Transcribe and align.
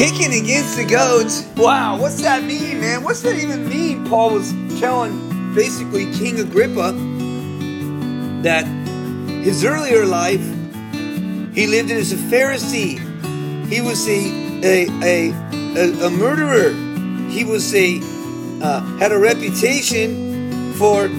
Kicking 0.00 0.32
against 0.32 0.78
the 0.78 0.84
goads. 0.86 1.46
Wow, 1.58 2.00
what's 2.00 2.22
that 2.22 2.42
mean, 2.42 2.80
man? 2.80 3.04
What's 3.04 3.20
that 3.20 3.36
even 3.36 3.68
mean? 3.68 4.06
Paul 4.06 4.32
was 4.32 4.50
telling 4.80 5.54
basically 5.54 6.10
King 6.14 6.40
Agrippa 6.40 6.92
that 8.42 8.64
his 9.44 9.62
earlier 9.62 10.06
life 10.06 10.40
he 11.54 11.66
lived 11.66 11.90
as 11.90 12.12
a 12.12 12.16
Pharisee. 12.16 12.96
He 13.66 13.82
was 13.82 14.08
a 14.08 14.62
a 14.64 14.88
a, 15.02 15.32
a, 15.76 16.06
a 16.06 16.10
murderer. 16.10 16.70
He 17.28 17.44
was 17.44 17.74
a 17.74 18.00
uh, 18.62 18.80
had 18.96 19.12
a 19.12 19.18
reputation 19.18 20.72
for 20.78 21.10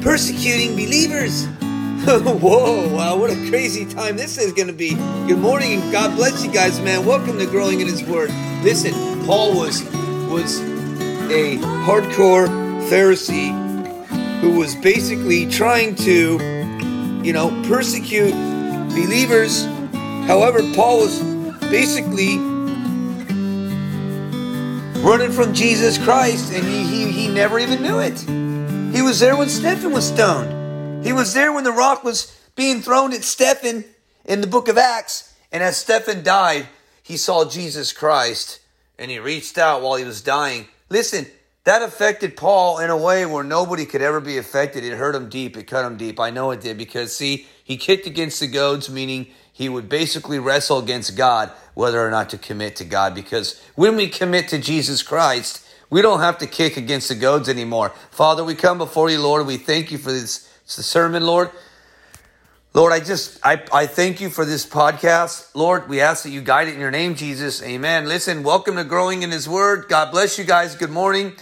persecuting 0.00 0.76
believers. 0.76 1.48
Whoa, 2.06 2.94
wow, 2.94 3.16
what 3.16 3.30
a 3.30 3.48
crazy 3.50 3.84
time 3.84 4.16
this 4.16 4.38
is 4.38 4.52
going 4.52 4.68
to 4.68 4.72
be. 4.72 4.94
Good 5.26 5.38
morning 5.38 5.80
and 5.80 5.92
God 5.92 6.14
bless 6.14 6.44
you 6.44 6.52
guys, 6.52 6.78
man. 6.80 7.04
Welcome 7.04 7.38
to 7.38 7.46
Growing 7.46 7.80
in 7.80 7.88
His 7.88 8.04
Word. 8.04 8.30
Listen, 8.62 8.92
Paul 9.26 9.56
was 9.56 9.82
was 10.30 10.60
a 11.28 11.58
hardcore 11.86 12.46
Pharisee 12.88 13.50
who 14.40 14.56
was 14.56 14.76
basically 14.76 15.50
trying 15.50 15.96
to, 15.96 16.38
you 17.24 17.32
know, 17.32 17.50
persecute 17.68 18.32
believers. 18.90 19.64
However, 20.28 20.60
Paul 20.74 21.00
was 21.00 21.20
basically 21.68 22.38
running 25.02 25.32
from 25.32 25.52
Jesus 25.52 25.98
Christ 25.98 26.52
and 26.52 26.64
he, 26.64 26.84
he, 26.84 27.10
he 27.10 27.28
never 27.28 27.58
even 27.58 27.82
knew 27.82 27.98
it. 27.98 28.20
He 28.94 29.02
was 29.02 29.18
there 29.18 29.36
when 29.36 29.48
Stephen 29.48 29.92
was 29.92 30.06
stoned. 30.06 30.57
He 31.02 31.12
was 31.12 31.32
there 31.32 31.52
when 31.52 31.64
the 31.64 31.72
rock 31.72 32.02
was 32.02 32.36
being 32.56 32.80
thrown 32.80 33.12
at 33.12 33.22
Stephen 33.22 33.84
in 34.24 34.40
the 34.40 34.46
book 34.46 34.68
of 34.68 34.76
Acts. 34.76 35.34
And 35.52 35.62
as 35.62 35.76
Stephen 35.76 36.22
died, 36.22 36.66
he 37.02 37.16
saw 37.16 37.48
Jesus 37.48 37.92
Christ 37.92 38.60
and 38.98 39.10
he 39.10 39.18
reached 39.18 39.58
out 39.58 39.80
while 39.80 39.96
he 39.96 40.04
was 40.04 40.20
dying. 40.20 40.66
Listen, 40.90 41.26
that 41.64 41.82
affected 41.82 42.36
Paul 42.36 42.78
in 42.78 42.90
a 42.90 42.96
way 42.96 43.26
where 43.26 43.44
nobody 43.44 43.86
could 43.86 44.02
ever 44.02 44.20
be 44.20 44.38
affected. 44.38 44.84
It 44.84 44.96
hurt 44.96 45.14
him 45.14 45.28
deep. 45.28 45.56
It 45.56 45.64
cut 45.64 45.84
him 45.84 45.96
deep. 45.96 46.18
I 46.18 46.30
know 46.30 46.50
it 46.50 46.60
did 46.60 46.78
because, 46.78 47.14
see, 47.14 47.46
he 47.62 47.76
kicked 47.76 48.06
against 48.06 48.40
the 48.40 48.46
goads, 48.46 48.90
meaning 48.90 49.28
he 49.52 49.68
would 49.68 49.88
basically 49.88 50.38
wrestle 50.38 50.78
against 50.78 51.16
God 51.16 51.52
whether 51.74 52.04
or 52.04 52.10
not 52.10 52.30
to 52.30 52.38
commit 52.38 52.74
to 52.76 52.84
God. 52.84 53.14
Because 53.14 53.62
when 53.76 53.96
we 53.96 54.08
commit 54.08 54.48
to 54.48 54.58
Jesus 54.58 55.02
Christ, 55.02 55.64
we 55.90 56.02
don't 56.02 56.20
have 56.20 56.38
to 56.38 56.46
kick 56.46 56.76
against 56.76 57.08
the 57.08 57.14
goads 57.14 57.48
anymore. 57.48 57.90
Father, 58.10 58.42
we 58.42 58.54
come 58.54 58.78
before 58.78 59.10
you, 59.10 59.20
Lord. 59.20 59.46
We 59.46 59.58
thank 59.58 59.92
you 59.92 59.98
for 59.98 60.10
this 60.10 60.47
sermon, 60.68 61.24
Lord. 61.24 61.50
Lord, 62.74 62.92
I 62.92 63.00
just 63.00 63.40
I, 63.44 63.62
I 63.72 63.86
thank 63.86 64.20
you 64.20 64.28
for 64.28 64.44
this 64.44 64.66
podcast. 64.66 65.54
Lord, 65.54 65.88
we 65.88 66.00
ask 66.00 66.24
that 66.24 66.30
you 66.30 66.42
guide 66.42 66.68
it 66.68 66.74
in 66.74 66.80
your 66.80 66.90
name, 66.90 67.14
Jesus. 67.14 67.62
Amen. 67.62 68.06
Listen, 68.06 68.42
welcome 68.42 68.76
to 68.76 68.84
Growing 68.84 69.22
in 69.22 69.30
His 69.30 69.48
Word. 69.48 69.86
God 69.88 70.10
bless 70.10 70.38
you 70.38 70.44
guys. 70.44 70.76
Good 70.76 70.90
morning. 70.90 71.32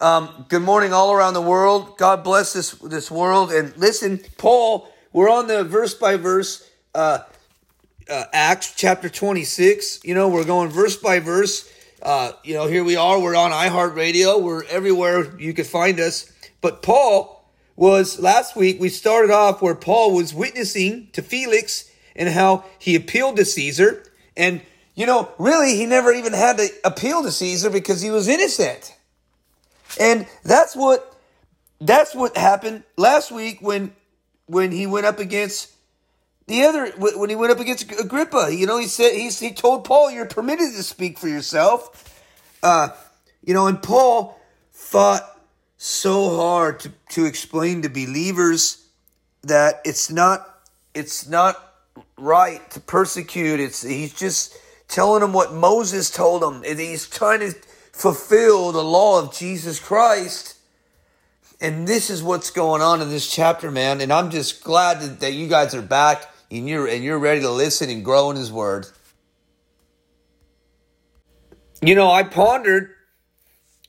Um, 0.00 0.46
good 0.48 0.62
morning 0.62 0.92
all 0.92 1.12
around 1.12 1.34
the 1.34 1.42
world. 1.42 1.98
God 1.98 2.22
bless 2.22 2.52
this 2.52 2.70
this 2.70 3.10
world. 3.10 3.50
And 3.50 3.76
listen, 3.76 4.20
Paul, 4.38 4.88
we're 5.12 5.28
on 5.30 5.48
the 5.48 5.64
verse 5.64 5.94
by 5.94 6.16
verse 6.16 6.70
uh, 6.94 7.18
uh, 8.08 8.24
Acts 8.32 8.74
chapter 8.76 9.08
26. 9.08 10.04
You 10.04 10.14
know, 10.14 10.28
we're 10.28 10.44
going 10.44 10.70
verse 10.70 10.96
by 10.96 11.18
verse. 11.18 11.68
Uh, 12.00 12.32
you 12.44 12.54
know, 12.54 12.68
here 12.68 12.84
we 12.84 12.94
are. 12.94 13.18
We're 13.20 13.34
on 13.34 13.50
iHeartRadio. 13.50 14.40
We're 14.40 14.64
everywhere 14.66 15.38
you 15.40 15.52
could 15.54 15.66
find 15.66 15.98
us. 15.98 16.32
But 16.60 16.82
Paul 16.82 17.43
was 17.76 18.18
last 18.20 18.56
week 18.56 18.80
we 18.80 18.88
started 18.88 19.30
off 19.30 19.60
where 19.60 19.74
Paul 19.74 20.14
was 20.14 20.32
witnessing 20.32 21.08
to 21.12 21.22
Felix 21.22 21.90
and 22.14 22.28
how 22.28 22.64
he 22.78 22.94
appealed 22.94 23.36
to 23.36 23.44
Caesar. 23.44 24.04
And, 24.36 24.60
you 24.94 25.06
know, 25.06 25.30
really, 25.38 25.76
he 25.76 25.86
never 25.86 26.12
even 26.12 26.32
had 26.32 26.58
to 26.58 26.68
appeal 26.84 27.22
to 27.22 27.30
Caesar 27.30 27.70
because 27.70 28.00
he 28.00 28.10
was 28.10 28.28
innocent. 28.28 28.96
And 30.00 30.26
that's 30.42 30.74
what 30.74 31.10
that's 31.80 32.14
what 32.14 32.36
happened 32.36 32.84
last 32.96 33.30
week 33.30 33.58
when 33.60 33.94
when 34.46 34.72
he 34.72 34.86
went 34.86 35.06
up 35.06 35.18
against 35.18 35.72
the 36.46 36.64
other 36.64 36.90
when 36.96 37.30
he 37.30 37.36
went 37.36 37.52
up 37.52 37.60
against 37.60 37.90
Agrippa. 37.92 38.48
You 38.52 38.66
know, 38.66 38.78
he 38.78 38.86
said 38.86 39.12
he 39.12 39.28
he 39.28 39.52
told 39.52 39.84
Paul, 39.84 40.10
"You're 40.10 40.26
permitted 40.26 40.72
to 40.72 40.82
speak 40.82 41.18
for 41.18 41.28
yourself." 41.28 42.20
Uh, 42.62 42.88
you 43.44 43.54
know, 43.54 43.66
and 43.66 43.82
Paul 43.82 44.40
thought 44.72 45.33
so 45.76 46.36
hard 46.36 46.80
to, 46.80 46.92
to 47.10 47.24
explain 47.24 47.82
to 47.82 47.88
believers 47.88 48.86
that 49.42 49.80
it's 49.84 50.10
not 50.10 50.48
it's 50.94 51.28
not 51.28 51.56
right 52.16 52.70
to 52.70 52.80
persecute. 52.80 53.60
It's 53.60 53.82
he's 53.82 54.14
just 54.14 54.56
telling 54.88 55.20
them 55.20 55.32
what 55.32 55.52
Moses 55.52 56.10
told 56.10 56.42
them. 56.42 56.62
He's 56.62 57.08
trying 57.08 57.40
to 57.40 57.52
fulfill 57.92 58.72
the 58.72 58.82
law 58.82 59.20
of 59.20 59.34
Jesus 59.34 59.78
Christ. 59.78 60.56
And 61.60 61.86
this 61.86 62.10
is 62.10 62.22
what's 62.22 62.50
going 62.50 62.82
on 62.82 63.00
in 63.00 63.08
this 63.08 63.30
chapter, 63.30 63.70
man. 63.70 64.00
And 64.00 64.12
I'm 64.12 64.30
just 64.30 64.62
glad 64.62 65.00
that, 65.00 65.20
that 65.20 65.32
you 65.32 65.48
guys 65.48 65.74
are 65.74 65.82
back 65.82 66.28
and 66.50 66.68
you're 66.68 66.86
and 66.86 67.02
you're 67.02 67.18
ready 67.18 67.40
to 67.40 67.50
listen 67.50 67.90
and 67.90 68.04
grow 68.04 68.30
in 68.30 68.36
his 68.36 68.52
word. 68.52 68.86
You 71.82 71.94
know, 71.94 72.10
I 72.10 72.22
pondered 72.22 72.94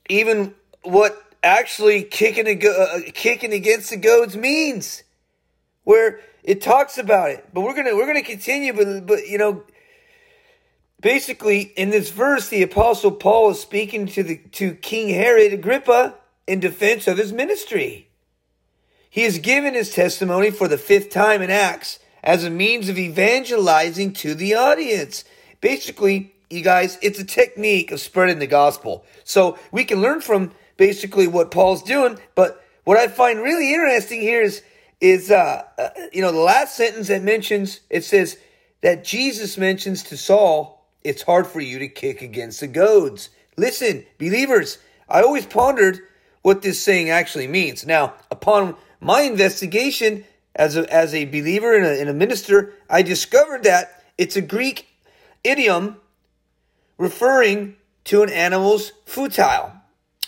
even 0.09 0.53
what 0.84 1.22
actually 1.46 2.04
kicking, 2.04 2.48
a, 2.48 2.68
uh, 2.68 3.00
kicking 3.14 3.54
against 3.54 3.92
the 3.92 3.98
goads 3.98 4.36
means, 4.36 5.04
where 5.84 6.20
it 6.44 6.62
talks 6.62 6.98
about 6.98 7.30
it. 7.30 7.48
But 7.54 7.62
we're 7.62 7.76
gonna 7.76 7.96
we're 7.96 8.08
gonna 8.08 8.24
continue, 8.24 8.74
but 8.74 9.06
but 9.06 9.28
you 9.28 9.38
know, 9.38 9.64
basically 11.00 11.62
in 11.62 11.92
this 11.92 12.10
verse, 12.10 12.50
the 12.50 12.64
apostle 12.64 13.12
Paul 13.12 13.52
is 13.52 13.60
speaking 13.62 14.08
to 14.08 14.24
the 14.24 14.38
to 14.54 14.74
King 14.74 15.10
Herod 15.10 15.54
Agrippa 15.54 16.16
in 16.48 16.60
defense 16.60 17.08
of 17.08 17.18
his 17.18 17.32
ministry. 17.32 18.10
He 19.10 19.22
has 19.22 19.40
given 19.40 19.76
his 19.76 19.94
testimony 19.94 20.52
for 20.52 20.68
the 20.68 20.78
fifth 20.78 21.10
time 21.10 21.42
in 21.42 21.50
Acts 21.50 22.00
as 22.22 22.44
a 22.44 22.50
means 22.50 22.90
of 22.90 22.98
evangelizing 22.98 24.12
to 24.12 24.34
the 24.34 24.56
audience. 24.56 25.24
Basically, 25.62 26.34
you 26.50 26.62
guys, 26.62 26.98
it's 27.02 27.20
a 27.20 27.24
technique 27.24 27.92
of 27.92 28.02
spreading 28.02 28.40
the 28.40 28.48
gospel. 28.48 29.06
So 29.24 29.58
we 29.72 29.86
can 29.86 30.02
learn 30.02 30.22
from 30.22 30.52
basically 30.78 31.28
what 31.28 31.52
Paul's 31.52 31.84
doing. 31.84 32.18
But 32.36 32.63
what 32.84 32.97
I 32.97 33.08
find 33.08 33.40
really 33.40 33.74
interesting 33.74 34.22
here 34.22 34.41
is, 34.41 34.62
is 35.02 35.31
uh, 35.31 35.63
uh, 35.78 35.90
you 36.13 36.22
know, 36.22 36.31
the 36.31 36.40
last 36.40 36.75
sentence 36.75 37.08
that 37.08 37.24
mentions, 37.24 37.81
it 37.90 38.03
says 38.03 38.38
that 38.81 39.03
Jesus 39.03 39.58
mentions 39.58 40.03
to 40.03 40.18
Saul, 40.18 40.88
it's 41.03 41.22
hard 41.22 41.47
for 41.47 41.62
you 41.62 41.80
to 41.80 41.88
kick 41.88 42.22
against 42.22 42.59
the 42.59 42.68
goads. 42.68 43.30
Listen, 43.58 44.06
believers, 44.18 44.78
I 45.08 45.22
always 45.22 45.46
pondered 45.46 46.00
what 46.41 46.62
this 46.62 46.81
saying 46.81 47.09
actually 47.09 47.47
means. 47.47 47.85
Now, 47.85 48.14
upon 48.30 48.75
my 49.00 49.22
investigation 49.22 50.25
as 50.56 50.78
a, 50.78 50.91
as 50.94 51.14
a 51.14 51.25
believer 51.25 51.75
and 51.75 51.85
a, 51.85 52.00
and 52.00 52.09
a 52.09 52.14
minister, 52.14 52.74
I 52.90 53.02
discovered 53.02 53.64
that 53.64 54.03
it's 54.18 54.35
a 54.35 54.41
Greek 54.41 54.88
idiom 55.44 55.97
referring 56.97 57.75
to 58.06 58.24
an 58.24 58.30
animal's 58.30 58.91
futile. 59.06 59.74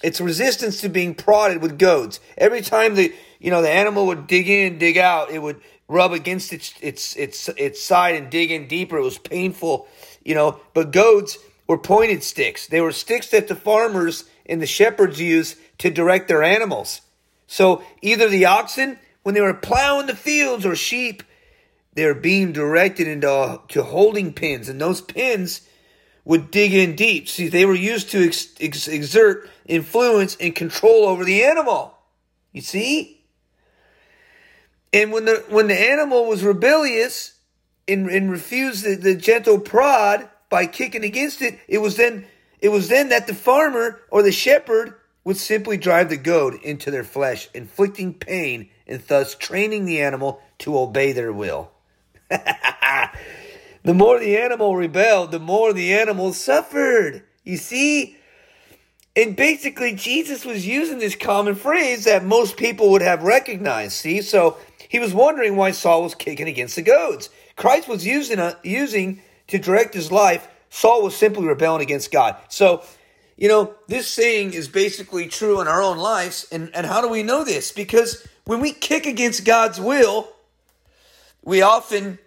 It's 0.03 0.21
resistance 0.21 0.81
to 0.81 0.89
being 0.89 1.15
prodded 1.15 1.61
with 1.61 1.79
goads. 1.79 2.19
Every 2.37 2.61
time 2.61 2.95
the 2.95 3.13
you 3.39 3.51
know 3.51 3.61
the 3.61 3.69
animal 3.69 4.07
would 4.07 4.27
dig 4.27 4.49
in, 4.49 4.77
dig 4.77 4.97
out, 4.97 5.31
it 5.31 5.41
would 5.41 5.61
rub 5.87 6.11
against 6.11 6.53
its 6.53 6.73
its 6.81 7.15
its 7.15 7.49
its 7.49 7.81
side 7.81 8.15
and 8.15 8.29
dig 8.29 8.51
in 8.51 8.67
deeper. 8.67 8.97
It 8.97 9.03
was 9.03 9.17
painful, 9.17 9.87
you 10.23 10.35
know. 10.35 10.59
But 10.73 10.91
goads 10.91 11.37
were 11.67 11.77
pointed 11.77 12.23
sticks. 12.23 12.67
They 12.67 12.81
were 12.81 12.91
sticks 12.91 13.29
that 13.29 13.47
the 13.47 13.55
farmers 13.55 14.25
and 14.45 14.61
the 14.61 14.67
shepherds 14.67 15.19
used 15.19 15.57
to 15.79 15.89
direct 15.89 16.27
their 16.27 16.43
animals. 16.43 17.01
So 17.47 17.81
either 18.01 18.29
the 18.29 18.45
oxen, 18.45 18.99
when 19.23 19.35
they 19.35 19.41
were 19.41 19.53
plowing 19.53 20.07
the 20.07 20.15
fields, 20.15 20.65
or 20.65 20.75
sheep, 20.75 21.23
they 21.93 22.05
were 22.05 22.13
being 22.13 22.51
directed 22.51 23.07
into 23.07 23.61
to 23.69 23.83
holding 23.83 24.33
pins, 24.33 24.69
and 24.69 24.79
those 24.79 25.01
pins 25.01 25.61
would 26.27 26.51
dig 26.51 26.73
in 26.73 26.93
deep. 26.93 27.29
See, 27.29 27.47
they 27.47 27.65
were 27.65 27.73
used 27.73 28.11
to 28.11 28.27
ex- 28.27 28.53
ex- 28.59 28.89
exert 28.89 29.49
influence 29.65 30.35
and 30.41 30.53
control 30.53 31.05
over 31.05 31.23
the 31.23 31.45
animal. 31.45 31.97
You 32.51 32.59
see? 32.59 33.21
And 34.91 35.13
when 35.13 35.23
the 35.23 35.45
when 35.47 35.67
the 35.67 35.79
animal 35.79 36.25
was 36.25 36.43
rebellious 36.43 37.39
and, 37.87 38.09
and 38.09 38.29
refused 38.29 38.83
the, 38.83 38.95
the 38.95 39.15
gentle 39.15 39.57
prod 39.57 40.29
by 40.49 40.65
kicking 40.65 41.05
against 41.05 41.41
it, 41.41 41.59
it 41.65 41.77
was 41.77 41.95
then 41.95 42.25
it 42.59 42.69
was 42.69 42.89
then 42.89 43.07
that 43.07 43.27
the 43.27 43.33
farmer 43.33 44.01
or 44.11 44.21
the 44.21 44.33
shepherd 44.33 44.95
would 45.23 45.37
simply 45.37 45.77
drive 45.77 46.09
the 46.09 46.17
goad 46.17 46.55
into 46.55 46.91
their 46.91 47.05
flesh, 47.05 47.47
inflicting 47.53 48.13
pain 48.13 48.69
and 48.85 49.01
thus 49.07 49.33
training 49.33 49.85
the 49.85 50.01
animal 50.01 50.41
to 50.59 50.77
obey 50.77 51.13
their 51.13 51.31
will. 51.31 51.71
The 53.87 53.93
more 53.93 54.19
the 54.19 54.35
animal 54.35 54.75
rebelled, 54.75 55.31
the 55.31 55.39
more 55.39 55.71
the 55.71 55.93
animal 55.93 56.33
suffered. 56.33 57.23
You 57.45 57.55
see? 57.55 58.17
And 59.15 59.33
basically, 59.33 59.95
Jesus 59.95 60.43
was 60.43 60.67
using 60.67 60.99
this 60.99 61.15
common 61.15 61.55
phrase 61.55 62.03
that 62.03 62.25
most 62.25 62.57
people 62.57 62.91
would 62.91 63.01
have 63.01 63.23
recognized. 63.23 63.93
See? 63.93 64.21
So 64.21 64.57
he 64.89 64.99
was 64.99 65.13
wondering 65.13 65.55
why 65.55 65.71
Saul 65.71 66.03
was 66.03 66.15
kicking 66.15 66.49
against 66.49 66.75
the 66.75 66.81
goads. 66.81 67.29
Christ 67.55 67.87
was 67.87 68.05
using, 68.05 68.39
a, 68.39 68.57
using 68.61 69.21
to 69.47 69.57
direct 69.57 69.93
his 69.93 70.11
life 70.11 70.49
Saul 70.69 71.01
was 71.01 71.15
simply 71.15 71.45
rebelling 71.45 71.81
against 71.81 72.11
God. 72.11 72.35
So, 72.49 72.83
you 73.37 73.47
know, 73.47 73.73
this 73.87 74.05
saying 74.05 74.53
is 74.53 74.67
basically 74.67 75.29
true 75.29 75.61
in 75.61 75.67
our 75.69 75.81
own 75.81 75.97
lives. 75.97 76.45
And, 76.51 76.69
and 76.75 76.85
how 76.85 76.99
do 76.99 77.07
we 77.07 77.23
know 77.23 77.45
this? 77.45 77.71
Because 77.71 78.27
when 78.43 78.59
we 78.59 78.73
kick 78.73 79.05
against 79.05 79.45
God's 79.45 79.79
will, 79.79 80.27
we 81.41 81.61
often 81.61 82.19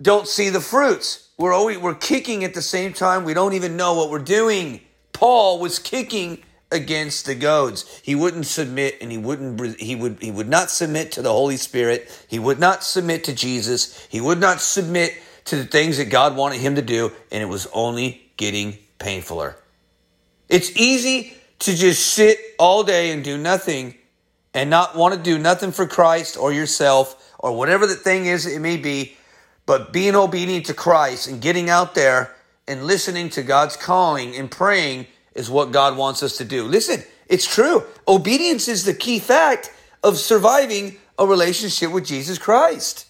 don't 0.00 0.28
see 0.28 0.48
the 0.48 0.60
fruits. 0.60 1.28
We're 1.38 1.52
always 1.52 1.78
we're 1.78 1.94
kicking 1.94 2.44
at 2.44 2.54
the 2.54 2.62
same 2.62 2.92
time. 2.92 3.24
We 3.24 3.34
don't 3.34 3.54
even 3.54 3.76
know 3.76 3.94
what 3.94 4.10
we're 4.10 4.18
doing. 4.18 4.80
Paul 5.12 5.58
was 5.58 5.78
kicking 5.78 6.42
against 6.70 7.26
the 7.26 7.34
goads. 7.34 8.00
He 8.04 8.14
wouldn't 8.14 8.46
submit 8.46 8.96
and 9.00 9.10
he 9.10 9.18
wouldn't 9.18 9.80
he 9.80 9.96
would 9.96 10.18
he 10.20 10.30
would 10.30 10.48
not 10.48 10.70
submit 10.70 11.12
to 11.12 11.22
the 11.22 11.32
Holy 11.32 11.56
Spirit. 11.56 12.08
He 12.28 12.38
would 12.38 12.58
not 12.58 12.84
submit 12.84 13.24
to 13.24 13.34
Jesus. 13.34 14.06
He 14.08 14.20
would 14.20 14.38
not 14.38 14.60
submit 14.60 15.20
to 15.46 15.56
the 15.56 15.64
things 15.64 15.98
that 15.98 16.10
God 16.10 16.36
wanted 16.36 16.60
him 16.60 16.74
to 16.74 16.82
do 16.82 17.12
and 17.30 17.42
it 17.42 17.46
was 17.46 17.66
only 17.72 18.30
getting 18.36 18.78
painfuler. 18.98 19.54
It's 20.48 20.76
easy 20.76 21.34
to 21.60 21.74
just 21.74 22.06
sit 22.06 22.38
all 22.58 22.84
day 22.84 23.10
and 23.10 23.24
do 23.24 23.36
nothing 23.36 23.94
and 24.54 24.70
not 24.70 24.96
want 24.96 25.14
to 25.14 25.20
do 25.20 25.38
nothing 25.38 25.72
for 25.72 25.86
Christ 25.86 26.36
or 26.36 26.52
yourself 26.52 27.34
or 27.38 27.56
whatever 27.56 27.86
the 27.86 27.94
thing 27.94 28.26
is 28.26 28.46
it 28.46 28.60
may 28.60 28.76
be, 28.76 29.16
but 29.68 29.92
being 29.92 30.16
obedient 30.16 30.64
to 30.64 30.72
Christ 30.72 31.28
and 31.28 31.42
getting 31.42 31.68
out 31.68 31.94
there 31.94 32.34
and 32.66 32.84
listening 32.84 33.28
to 33.28 33.42
God's 33.42 33.76
calling 33.76 34.34
and 34.34 34.50
praying 34.50 35.06
is 35.34 35.50
what 35.50 35.72
God 35.72 35.94
wants 35.94 36.22
us 36.22 36.38
to 36.38 36.44
do. 36.46 36.64
Listen, 36.64 37.04
it's 37.26 37.46
true. 37.46 37.84
Obedience 38.08 38.66
is 38.66 38.86
the 38.86 38.94
key 38.94 39.18
fact 39.18 39.70
of 40.02 40.16
surviving 40.16 40.96
a 41.18 41.26
relationship 41.26 41.92
with 41.92 42.06
Jesus 42.06 42.38
Christ. 42.38 43.08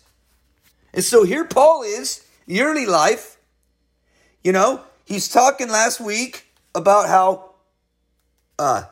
And 0.93 1.05
so 1.05 1.23
here 1.23 1.45
Paul 1.45 1.85
is, 1.85 2.27
the 2.47 2.63
early 2.63 2.87
life. 2.87 3.37
You 4.43 4.51
know, 4.51 4.83
he's 5.05 5.29
talking 5.29 5.69
last 5.69 6.01
week 6.01 6.45
about 6.75 7.07
how 7.07 7.53
uh, 8.59 8.83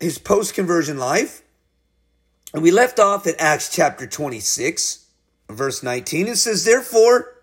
his 0.00 0.18
post 0.18 0.52
conversion 0.54 0.98
life. 0.98 1.42
And 2.52 2.60
we 2.60 2.72
left 2.72 2.98
off 2.98 3.28
at 3.28 3.36
Acts 3.38 3.72
chapter 3.72 4.08
26, 4.08 5.06
verse 5.54 5.82
19. 5.82 6.28
It 6.28 6.36
says, 6.36 6.64
Therefore, 6.64 7.36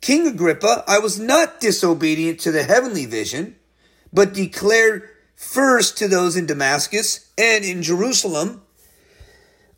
King 0.00 0.26
Agrippa, 0.26 0.84
I 0.86 0.98
was 0.98 1.18
not 1.18 1.60
disobedient 1.60 2.40
to 2.40 2.52
the 2.52 2.62
heavenly 2.62 3.06
vision, 3.06 3.56
but 4.12 4.32
declared 4.32 5.08
first 5.34 5.98
to 5.98 6.08
those 6.08 6.36
in 6.36 6.46
Damascus 6.46 7.30
and 7.36 7.64
in 7.64 7.82
Jerusalem, 7.82 8.62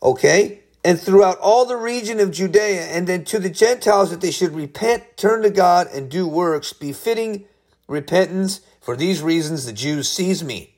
okay, 0.02 0.60
and 0.84 1.00
throughout 1.00 1.38
all 1.38 1.66
the 1.66 1.76
region 1.76 2.20
of 2.20 2.30
Judea, 2.30 2.82
and 2.82 3.06
then 3.06 3.24
to 3.24 3.38
the 3.38 3.50
Gentiles 3.50 4.10
that 4.10 4.20
they 4.20 4.30
should 4.30 4.54
repent, 4.54 5.16
turn 5.16 5.42
to 5.42 5.50
God, 5.50 5.88
and 5.92 6.10
do 6.10 6.26
works 6.26 6.72
befitting 6.72 7.44
repentance. 7.88 8.60
For 8.80 8.96
these 8.96 9.20
reasons 9.20 9.66
the 9.66 9.72
Jews 9.72 10.08
seized 10.08 10.46
me 10.46 10.74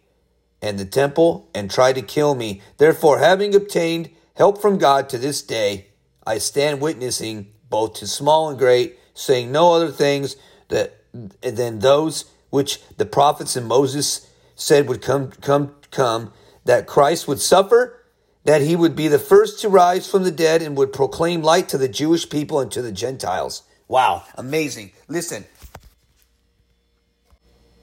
and 0.62 0.79
the 0.79 0.85
temple 0.85 1.49
and 1.55 1.70
tried 1.70 1.94
to 1.94 2.02
kill 2.02 2.35
me. 2.35 2.62
Therefore, 2.79 3.19
having 3.19 3.55
obtained 3.55 4.11
help 4.35 4.61
from 4.61 4.79
God 4.79 5.08
to 5.11 5.19
this 5.19 5.43
day, 5.43 5.88
I 6.26 6.38
stand 6.38 6.81
witnessing 6.81 7.52
both 7.69 7.94
to 7.94 8.06
small 8.06 8.49
and 8.49 8.58
great 8.58 8.99
saying 9.14 9.52
no 9.52 9.72
other 9.72 9.90
things 9.90 10.37
that 10.69 10.96
than 11.12 11.81
those 11.81 12.31
which 12.50 12.81
the 12.96 13.06
prophets 13.06 13.56
and 13.56 13.67
Moses 13.67 14.28
said 14.55 14.88
would 14.88 15.02
come 15.02 15.31
come 15.31 15.75
come 15.90 16.32
that 16.64 16.87
Christ 16.87 17.26
would 17.26 17.40
suffer 17.40 18.00
that 18.44 18.62
he 18.62 18.76
would 18.76 18.96
be 18.96 19.08
the 19.08 19.19
first 19.19 19.61
to 19.61 19.69
rise 19.69 20.11
from 20.11 20.25
the 20.25 20.31
dead 20.31 20.62
and 20.62 20.76
would 20.76 20.93
proclaim 20.93 21.43
light 21.43 21.69
to 21.69 21.78
the 21.78 21.88
Jewish 21.88 22.28
people 22.28 22.61
and 22.61 22.70
to 22.73 22.81
the 22.81 22.93
Gentiles. 22.93 23.62
Wow, 23.87 24.25
amazing. 24.34 24.93
Listen. 25.08 25.44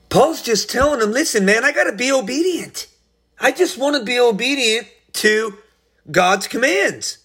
Paul's 0.09 0.41
just 0.41 0.69
telling 0.69 0.99
them, 0.99 1.11
listen, 1.11 1.45
man, 1.45 1.65
I 1.65 1.73
got 1.73 1.83
to 1.83 1.95
be 1.95 2.11
obedient. 2.11 2.87
I 3.39 3.51
just 3.51 3.77
want 3.77 3.97
to 3.97 4.03
be 4.03 4.19
obedient 4.19 4.87
to 5.13 5.57
God's 6.09 6.47
commands. 6.47 7.19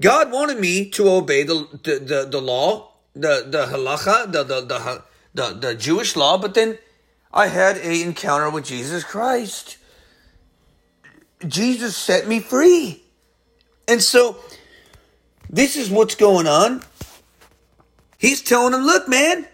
God 0.00 0.32
wanted 0.32 0.58
me 0.58 0.88
to 0.90 1.08
obey 1.08 1.42
the, 1.42 1.68
the, 1.82 1.98
the, 1.98 2.28
the 2.30 2.40
law 2.40 2.90
the 3.14 3.44
the 3.46 3.66
halacha, 3.66 4.30
the 4.30 4.44
the 4.44 4.60
the 4.62 5.02
the, 5.32 5.54
the 5.54 5.74
Jewish 5.74 6.16
law, 6.16 6.38
but 6.38 6.54
then 6.54 6.78
I 7.32 7.46
had 7.46 7.76
a 7.78 8.02
encounter 8.02 8.50
with 8.50 8.64
Jesus 8.64 9.04
Christ. 9.04 9.76
Jesus 11.46 11.96
set 11.96 12.26
me 12.26 12.40
free. 12.40 13.02
And 13.86 14.02
so 14.02 14.36
this 15.48 15.76
is 15.76 15.90
what's 15.90 16.14
going 16.14 16.46
on. 16.46 16.82
He's 18.18 18.42
telling 18.42 18.74
him, 18.74 18.82
look, 18.82 19.08
man, 19.08 19.46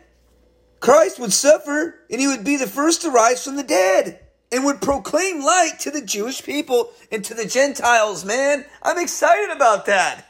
Christ 0.81 1.21
would 1.21 1.33
suffer 1.33 2.01
and 2.11 2.21
he 2.21 2.27
would 2.27 2.45
be 2.45 2.57
the 2.57 2.67
first 2.67 3.03
to 3.03 3.11
rise 3.11 3.45
from 3.45 3.57
the 3.57 3.63
dead 3.63 4.26
and 4.57 4.65
would 4.65 4.81
proclaim 4.81 5.45
light 5.45 5.75
to 5.81 5.91
the 5.91 6.01
Jewish 6.01 6.43
people 6.43 6.91
and 7.13 7.23
to 7.27 7.35
the 7.35 7.45
Gentiles, 7.45 8.25
man. 8.25 8.65
I'm 8.83 8.99
excited 8.99 9.55
about 9.55 9.85
that. 9.85 10.25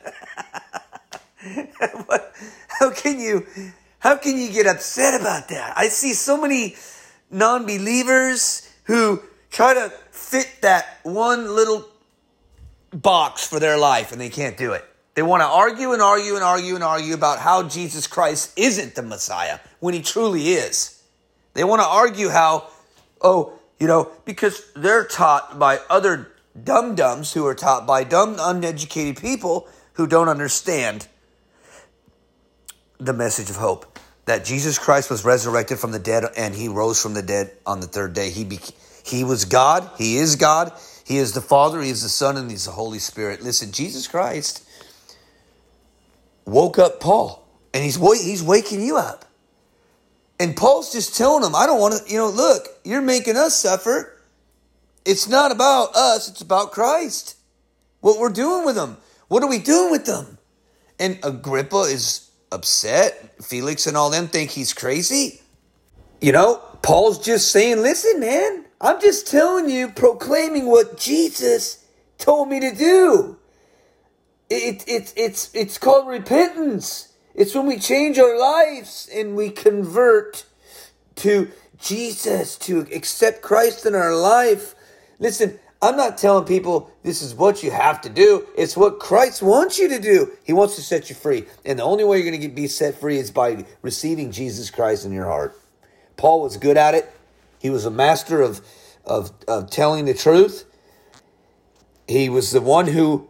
how 2.81 2.91
can 2.91 3.21
you 3.21 3.47
how 4.01 4.17
can 4.17 4.37
you 4.37 4.51
get 4.51 4.67
upset 4.67 5.21
about 5.21 5.49
that? 5.49 5.75
I 5.77 5.87
see 5.89 6.13
so 6.13 6.41
many 6.41 6.75
non-believers 7.31 8.69
who 8.85 9.23
try 9.51 9.75
to 9.75 9.93
fit 10.11 10.59
that 10.63 10.99
one 11.05 11.55
little 11.55 11.87
box 12.91 13.47
for 13.47 13.61
their 13.61 13.79
life 13.79 14.11
and 14.11 14.21
they 14.21 14.29
can't 14.29 14.57
do 14.57 14.73
it. 14.73 14.85
They 15.15 15.23
want 15.23 15.43
to 15.43 15.47
argue 15.47 15.93
and 15.93 16.03
argue 16.03 16.35
and 16.35 16.43
argue 16.43 16.75
and 16.75 16.83
argue 16.83 17.15
about 17.15 17.39
how 17.39 17.63
Jesus 17.63 18.09
Christ 18.09 18.53
isn't 18.57 18.97
the 18.97 19.03
Messiah 19.03 19.61
when 19.79 19.95
he 19.95 20.03
truly 20.03 20.49
is. 20.49 21.01
They 21.55 21.63
want 21.63 21.81
to 21.81 21.87
argue 21.87 22.29
how, 22.29 22.69
oh, 23.21 23.57
you 23.79 23.87
know, 23.87 24.11
because 24.25 24.63
they're 24.75 25.05
taught 25.05 25.59
by 25.59 25.79
other 25.91 26.33
dum 26.63 26.95
dums 26.95 27.33
who 27.33 27.47
are 27.47 27.55
taught 27.55 27.87
by 27.87 28.05
dumb, 28.05 28.37
uneducated 28.39 29.21
people 29.21 29.69
who 29.95 30.07
don't 30.07 30.29
understand 30.29 31.09
the 32.99 33.13
message 33.13 33.51
of 33.51 33.57
hope 33.57 33.99
that 34.25 34.45
Jesus 34.45 34.79
Christ 34.79 35.09
was 35.11 35.25
resurrected 35.25 35.79
from 35.79 35.93
the 35.93 35.99
dead 35.99 36.25
and 36.37 36.55
he 36.55 36.69
rose 36.69 37.01
from 37.01 37.15
the 37.15 37.23
dead 37.23 37.53
on 37.65 37.81
the 37.81 37.87
third 37.87 38.13
day. 38.13 38.31
He 38.31 38.45
be, 38.45 38.59
he 39.05 39.25
was 39.25 39.45
God, 39.45 39.89
he 39.97 40.17
is 40.17 40.37
God, 40.37 40.73
he 41.05 41.19
is 41.19 41.33
the 41.33 41.41
Father, 41.41 41.81
he 41.81 41.91
is 41.91 42.03
the 42.03 42.09
Son 42.09 42.37
and 42.37 42.51
he's 42.51 42.65
the 42.65 42.73
Holy 42.73 42.99
Spirit. 42.99 43.43
Listen, 43.43 43.71
Jesus 43.71 44.09
Christ 44.09 44.67
woke 46.45 46.79
up 46.79 47.01
Paul 47.01 47.47
and 47.73 47.85
he's 47.85 47.97
he's 47.97 48.43
waking 48.43 48.83
you 48.83 48.97
up. 48.97 49.25
And 50.39 50.57
Paul's 50.57 50.93
just 50.93 51.17
telling 51.17 51.43
them, 51.43 51.55
I 51.55 51.67
don't 51.67 51.81
want 51.81 51.95
to, 51.95 52.13
you 52.13 52.19
know, 52.19 52.29
look, 52.29 52.67
you're 52.85 53.03
making 53.03 53.37
us 53.37 53.55
suffer. 53.55 54.21
It's 55.05 55.29
not 55.29 55.53
about 55.53 55.95
us, 55.97 56.29
it's 56.29 56.41
about 56.41 56.73
Christ. 56.73 57.37
What 58.01 58.19
we're 58.19 58.29
doing 58.29 58.67
with 58.67 58.75
them. 58.75 58.99
What 59.29 59.43
are 59.43 59.49
we 59.49 59.59
doing 59.59 59.91
with 59.91 60.05
them? 60.05 60.39
And 60.99 61.19
Agrippa 61.23 61.83
is 61.83 62.31
upset. 62.53 63.43
Felix 63.43 63.87
and 63.87 63.97
all 63.97 64.11
them 64.11 64.29
think 64.29 64.51
he's 64.51 64.73
crazy. 64.73 65.41
You 66.21 66.33
know, 66.33 66.63
Paul's 66.83 67.25
just 67.25 67.51
saying, 67.51 67.83
listen, 67.83 68.21
man, 68.21 68.65
I'm 68.81 69.01
just 69.01 69.27
telling 69.27 69.69
you, 69.71 69.89
proclaiming 69.89 70.67
what 70.67 70.99
Jesus 70.99 71.85
told 72.19 72.49
me 72.49 72.61
to 72.61 72.75
do. 72.75 73.39
It, 74.49 74.85
it, 74.87 75.13
it's, 75.17 75.51
it's 75.55 75.79
called 75.79 76.09
repentance. 76.09 77.13
It's 77.37 77.55
when 77.55 77.67
we 77.67 77.79
change 77.79 78.19
our 78.19 78.39
lives 78.39 79.09
and 79.15 79.37
we 79.37 79.51
convert 79.51 80.47
to 81.17 81.51
Jesus, 81.79 82.57
to 82.59 82.81
accept 82.95 83.43
Christ 83.43 83.85
in 83.85 83.95
our 83.95 84.17
life. 84.17 84.75
Listen, 85.19 85.59
I'm 85.83 85.97
not 85.97 86.17
telling 86.17 86.47
people 86.47 86.91
this 87.03 87.21
is 87.21 87.35
what 87.35 87.63
you 87.63 87.71
have 87.71 88.01
to 88.01 88.09
do. 88.09 88.47
It's 88.57 88.75
what 88.75 88.99
Christ 88.99 89.43
wants 89.43 89.79
you 89.79 89.89
to 89.91 90.01
do. 90.01 90.33
He 90.45 90.55
wants 90.55 90.77
to 90.77 90.83
set 90.83 91.11
you 91.11 91.15
free. 91.15 91.45
And 91.67 91.79
the 91.79 91.83
only 91.83 92.05
way 92.05 92.19
you're 92.19 92.31
going 92.31 92.41
to 92.41 92.49
be 92.49 92.69
set 92.69 92.99
free 92.99 93.19
is 93.19 93.31
by 93.31 93.67
receiving 93.83 94.33
Jesus 94.33 94.71
Christ 94.71 95.05
in 95.05 95.13
your 95.13 95.27
heart. 95.27 95.61
Paul 96.17 96.41
was 96.41 96.57
good 96.57 96.79
at 96.79 96.95
it. 96.95 97.13
He 97.59 97.69
was 97.69 97.85
a 97.85 97.91
master 97.91 98.41
of, 98.41 98.67
of, 99.05 99.31
of 99.47 99.71
telling 99.71 100.07
the 100.07 100.15
truth. 100.15 100.65
He 102.09 102.31
was 102.31 102.53
the 102.53 102.63
one 102.63 102.87
who 102.87 103.29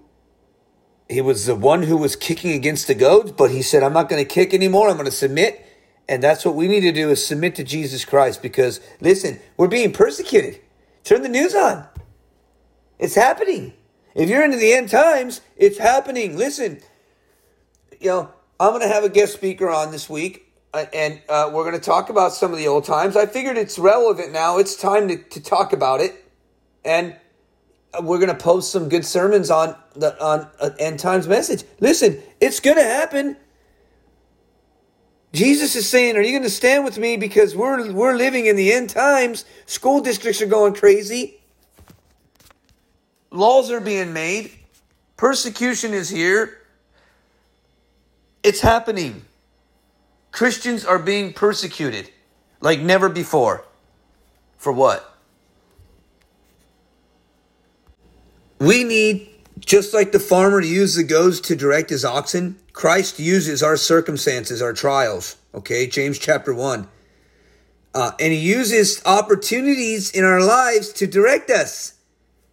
he 1.08 1.20
was 1.20 1.46
the 1.46 1.54
one 1.54 1.84
who 1.84 1.96
was 1.96 2.16
kicking 2.16 2.52
against 2.52 2.86
the 2.86 2.94
goads, 2.94 3.32
but 3.32 3.50
he 3.50 3.62
said, 3.62 3.82
I'm 3.82 3.92
not 3.92 4.08
going 4.08 4.22
to 4.24 4.28
kick 4.28 4.52
anymore. 4.52 4.88
I'm 4.88 4.96
going 4.96 5.06
to 5.06 5.12
submit. 5.12 5.64
And 6.08 6.22
that's 6.22 6.44
what 6.44 6.54
we 6.54 6.68
need 6.68 6.80
to 6.80 6.92
do 6.92 7.10
is 7.10 7.24
submit 7.24 7.54
to 7.56 7.64
Jesus 7.64 8.04
Christ 8.04 8.42
because 8.42 8.80
listen, 9.00 9.40
we're 9.56 9.68
being 9.68 9.92
persecuted. 9.92 10.60
Turn 11.04 11.22
the 11.22 11.28
news 11.28 11.54
on. 11.54 11.86
It's 12.98 13.14
happening. 13.14 13.74
If 14.14 14.28
you're 14.28 14.44
into 14.44 14.56
the 14.56 14.72
end 14.72 14.88
times, 14.88 15.40
it's 15.56 15.78
happening. 15.78 16.36
Listen, 16.36 16.80
you 18.00 18.08
know, 18.08 18.30
I'm 18.58 18.70
going 18.70 18.82
to 18.82 18.88
have 18.88 19.04
a 19.04 19.08
guest 19.08 19.34
speaker 19.34 19.68
on 19.68 19.92
this 19.92 20.08
week, 20.08 20.52
uh, 20.72 20.86
and 20.94 21.20
uh, 21.28 21.50
we're 21.52 21.64
going 21.64 21.78
to 21.78 21.84
talk 21.84 22.08
about 22.08 22.32
some 22.32 22.52
of 22.52 22.58
the 22.58 22.66
old 22.66 22.84
times. 22.84 23.16
I 23.16 23.26
figured 23.26 23.58
it's 23.58 23.78
relevant 23.78 24.32
now. 24.32 24.58
It's 24.58 24.74
time 24.74 25.08
to, 25.08 25.18
to 25.18 25.42
talk 25.42 25.74
about 25.74 26.00
it, 26.00 26.14
and 26.84 27.14
we're 28.02 28.18
going 28.18 28.28
to 28.28 28.34
post 28.34 28.72
some 28.72 28.88
good 28.88 29.04
sermons 29.04 29.50
on 29.50 29.74
the 29.94 30.22
on 30.22 30.48
uh, 30.60 30.70
end 30.78 30.98
times 30.98 31.26
message. 31.26 31.64
Listen, 31.80 32.20
it's 32.40 32.60
going 32.60 32.76
to 32.76 32.84
happen. 32.84 33.36
Jesus 35.32 35.76
is 35.76 35.88
saying, 35.88 36.16
Are 36.16 36.22
you 36.22 36.32
going 36.32 36.42
to 36.42 36.50
stand 36.50 36.84
with 36.84 36.98
me? 36.98 37.16
Because 37.16 37.54
we're, 37.54 37.92
we're 37.92 38.16
living 38.16 38.46
in 38.46 38.56
the 38.56 38.72
end 38.72 38.90
times. 38.90 39.44
School 39.66 40.00
districts 40.00 40.40
are 40.40 40.46
going 40.46 40.74
crazy. 40.74 41.38
Laws 43.30 43.70
are 43.70 43.80
being 43.80 44.12
made. 44.12 44.50
Persecution 45.16 45.92
is 45.92 46.08
here. 46.08 46.58
It's 48.42 48.60
happening. 48.60 49.22
Christians 50.32 50.84
are 50.84 50.98
being 50.98 51.32
persecuted 51.32 52.10
like 52.60 52.80
never 52.80 53.08
before. 53.08 53.64
For 54.56 54.72
what? 54.72 55.15
We 58.58 58.84
need, 58.84 59.28
just 59.58 59.92
like 59.92 60.12
the 60.12 60.20
farmer 60.20 60.60
uses 60.60 60.96
the 60.96 61.04
goads 61.04 61.40
to 61.42 61.56
direct 61.56 61.90
his 61.90 62.04
oxen, 62.04 62.56
Christ 62.72 63.18
uses 63.18 63.62
our 63.62 63.76
circumstances, 63.76 64.62
our 64.62 64.72
trials. 64.72 65.36
Okay, 65.54 65.86
James 65.86 66.18
chapter 66.18 66.54
1. 66.54 66.88
Uh, 67.94 68.12
and 68.20 68.32
he 68.32 68.38
uses 68.38 69.00
opportunities 69.06 70.10
in 70.10 70.24
our 70.24 70.40
lives 70.40 70.92
to 70.92 71.06
direct 71.06 71.50
us. 71.50 71.94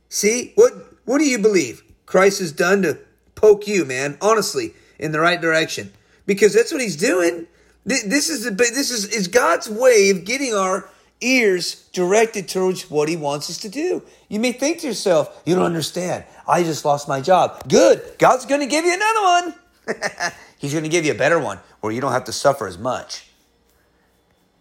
See, 0.09 0.53
what, 0.55 0.73
what 1.05 1.17
do 1.17 1.25
you 1.25 1.37
believe 1.37 1.83
Christ 2.05 2.39
has 2.39 2.51
done 2.51 2.81
to 2.83 2.97
poke 3.35 3.67
you, 3.67 3.83
man, 3.83 4.17
honestly, 4.21 4.73
in 4.99 5.11
the 5.11 5.19
right 5.19 5.41
direction? 5.41 5.91
Because 6.25 6.53
that's 6.53 6.71
what 6.71 6.81
he's 6.81 6.95
doing. 6.95 7.47
This 7.85 8.29
is 8.29 8.45
the 8.45 8.51
this 8.51 8.91
is 8.91 9.05
is 9.07 9.27
God's 9.27 9.69
way 9.69 10.09
of 10.09 10.23
getting 10.23 10.53
our 10.53 10.89
ears 11.23 11.87
directed 11.93 12.47
towards 12.47 12.89
what 12.89 13.07
he 13.09 13.15
wants 13.15 13.49
us 13.49 13.57
to 13.59 13.69
do. 13.69 14.03
You 14.29 14.39
may 14.39 14.51
think 14.51 14.79
to 14.79 14.87
yourself, 14.87 15.41
you 15.45 15.55
don't 15.55 15.65
understand. 15.65 16.25
I 16.47 16.63
just 16.63 16.85
lost 16.85 17.07
my 17.07 17.21
job. 17.21 17.67
Good. 17.69 18.01
God's 18.19 18.45
going 18.45 18.61
to 18.61 18.67
give 18.67 18.85
you 18.85 18.93
another 18.93 19.21
one. 19.21 19.55
He's 20.57 20.71
going 20.71 20.83
to 20.83 20.89
give 20.89 21.05
you 21.05 21.11
a 21.11 21.17
better 21.17 21.39
one 21.39 21.59
where 21.81 21.91
you 21.91 22.01
don't 22.01 22.11
have 22.11 22.25
to 22.25 22.33
suffer 22.33 22.67
as 22.67 22.77
much. 22.77 23.27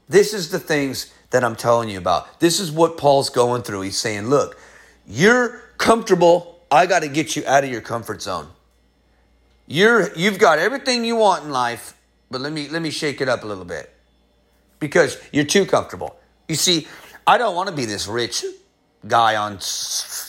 This 0.09 0.35
is 0.35 0.51
the 0.51 0.59
things 0.59 1.13
that 1.31 1.43
I'm 1.43 1.57
telling 1.57 1.89
you 1.89 1.99
about. 1.99 2.41
This 2.41 2.61
is 2.61 2.71
what 2.71 2.99
Paul's 2.99 3.31
going 3.31 3.63
through. 3.63 3.83
He's 3.83 3.99
saying, 3.99 4.29
look, 4.29 4.59
you're 5.07 5.61
comfortable. 5.79 6.61
I 6.71 6.87
got 6.87 7.03
to 7.03 7.09
get 7.09 7.37
you 7.37 7.43
out 7.47 7.65
of 7.65 7.71
your 7.71 7.81
comfort 7.81 8.23
zone. 8.23 8.49
You're 9.67 10.13
you've 10.15 10.39
got 10.39 10.59
everything 10.59 11.05
you 11.05 11.17
want 11.17 11.45
in 11.45 11.51
life, 11.51 11.97
but 12.31 12.41
let 12.41 12.53
me 12.53 12.69
let 12.69 12.83
me 12.83 12.91
shake 12.91 13.21
it 13.21 13.29
up 13.29 13.43
a 13.45 13.47
little 13.47 13.65
bit. 13.65 13.91
Because 14.79 15.17
you're 15.33 15.45
too 15.45 15.65
comfortable. 15.65 16.17
You 16.49 16.55
see, 16.55 16.87
I 17.27 17.39
don't 17.39 17.55
want 17.55 17.69
to 17.69 17.75
be 17.75 17.85
this 17.85 18.07
rich 18.07 18.45
guy 19.07 19.37
on 19.37 19.59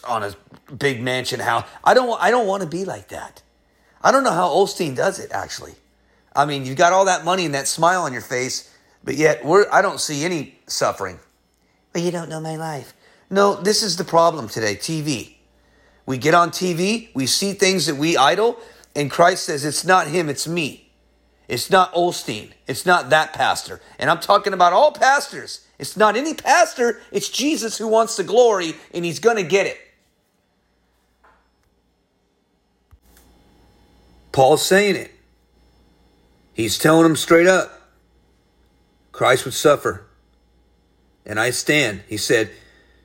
on 0.06 0.24
a 0.24 0.36
big 0.74 1.02
mansion 1.02 1.40
house. 1.40 1.66
I 1.84 1.94
don't 1.94 2.22
I 2.22 2.32
don't 2.32 2.48
want 2.48 2.64
to 2.64 2.70
be 2.70 2.86
like 2.86 3.10
that. 3.10 3.42
I 4.02 4.12
don't 4.12 4.24
know 4.24 4.32
how 4.32 4.50
Osteen 4.50 4.96
does 4.96 5.20
it 5.20 5.32
actually. 5.32 5.76
I 6.36 6.46
mean, 6.46 6.66
you've 6.66 6.78
got 6.78 6.94
all 6.94 7.06
that 7.06 7.24
money 7.24 7.46
and 7.46 7.54
that 7.54 7.68
smile 7.68 8.04
on 8.04 8.12
your 8.12 8.22
face, 8.22 8.74
but 9.04 9.16
yet 9.16 9.46
we're 9.46 9.66
I 9.72 9.82
don't 9.82 10.00
see 10.00 10.24
any 10.24 10.60
suffering. 10.68 11.20
But 11.92 12.02
you 12.02 12.12
don't 12.12 12.30
know 12.30 12.40
my 12.40 12.56
life. 12.56 12.94
No, 13.30 13.56
this 13.56 13.84
is 13.84 13.98
the 13.98 14.04
problem 14.04 14.48
today, 14.50 14.76
TV. 14.76 15.36
We 16.06 16.18
get 16.18 16.34
on 16.34 16.50
TV, 16.50 17.10
we 17.16 17.28
see 17.28 17.54
things 17.54 17.86
that 17.86 17.96
we 17.96 18.18
idol, 18.18 18.60
and 18.96 19.10
Christ 19.10 19.46
says 19.46 19.64
it's 19.64 19.86
not 19.86 20.08
him, 20.08 20.28
it's 20.28 20.48
me. 20.48 20.92
It's 21.48 21.70
not 21.70 21.94
Osteen. 21.94 22.52
It's 22.68 22.86
not 22.86 23.10
that 23.10 23.34
pastor. 23.34 23.82
And 24.00 24.10
I'm 24.10 24.20
talking 24.20 24.54
about 24.54 24.74
all 24.74 24.92
pastors. 24.92 25.63
It's 25.80 25.98
not 25.98 26.16
any 26.16 26.34
pastor, 26.34 27.02
it's 27.12 27.30
Jesus 27.30 27.78
who 27.78 27.88
wants 27.88 28.16
the 28.16 28.24
glory, 28.24 28.76
and 28.94 29.04
he's 29.04 29.20
going 29.20 29.38
to 29.38 29.44
get 29.44 29.66
it. 29.66 29.78
Paul's 34.32 34.66
saying 34.66 34.96
it. 34.96 35.12
He's 36.54 36.78
telling 36.78 37.04
them 37.04 37.16
straight 37.16 37.48
up 37.48 37.84
Christ 39.14 39.46
would 39.46 39.54
suffer. 39.54 40.06
And 41.26 41.40
I 41.40 41.52
stand. 41.52 42.02
He 42.10 42.18
said, 42.18 42.52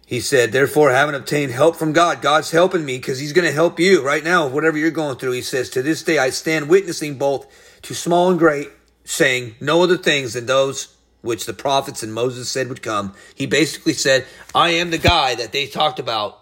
he 0.05 0.21
said, 0.21 0.51
therefore, 0.51 0.91
having 0.91 1.15
obtained 1.15 1.53
help 1.53 1.77
from 1.77 1.93
God, 1.93 2.23
God's 2.23 2.51
helping 2.51 2.85
me 2.85 2.97
because 2.97 3.21
He's 3.21 3.35
going 3.35 3.47
to 3.47 3.53
help 3.53 3.79
you 3.79 4.03
right 4.03 4.25
now, 4.25 4.49
whatever 4.49 4.79
you're 4.79 4.91
going 4.91 5.19
through. 5.19 5.33
He 5.33 5.43
says, 5.43 5.71
to 5.71 5.83
this 5.83 6.03
day 6.03 6.19
I 6.19 6.31
stand 6.31 6.69
witnessing 6.69 7.19
both 7.19 7.47
to 7.83 7.95
small 7.95 8.31
and 8.31 8.39
great, 8.39 8.71
saying 9.05 9.55
no 9.61 9.83
other 9.83 9.99
things 9.99 10.33
than 10.33 10.47
those 10.47 10.97
which 11.29 11.47
the 11.47 11.53
prophets 11.53 12.03
and 12.03 12.13
Moses 12.13 12.49
said 12.49 12.69
would 12.69 12.83
come. 12.83 13.15
He 13.35 13.47
basically 13.47 13.93
said, 13.93 14.27
I 14.55 14.71
am 14.71 14.91
the 14.91 14.99
guy 14.99 15.35
that 15.37 15.53
they 15.53 15.67
talked 15.67 15.99
about, 15.99 16.41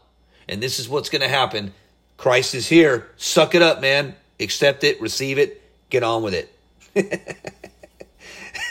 and 0.49 0.62
this 0.62 0.78
is 0.78 0.88
what's 0.88 1.11
going 1.11 1.23
to 1.23 1.28
happen. 1.28 1.75
Christ 2.16 2.55
is 2.55 2.69
here. 2.69 3.11
Suck 3.16 3.55
it 3.55 3.62
up, 3.62 3.81
man. 3.81 4.14
Accept 4.38 4.85
it, 4.85 5.00
receive 5.00 5.38
it, 5.38 5.62
get 5.90 6.02
on 6.02 6.23
with 6.23 6.49
it. 6.95 7.43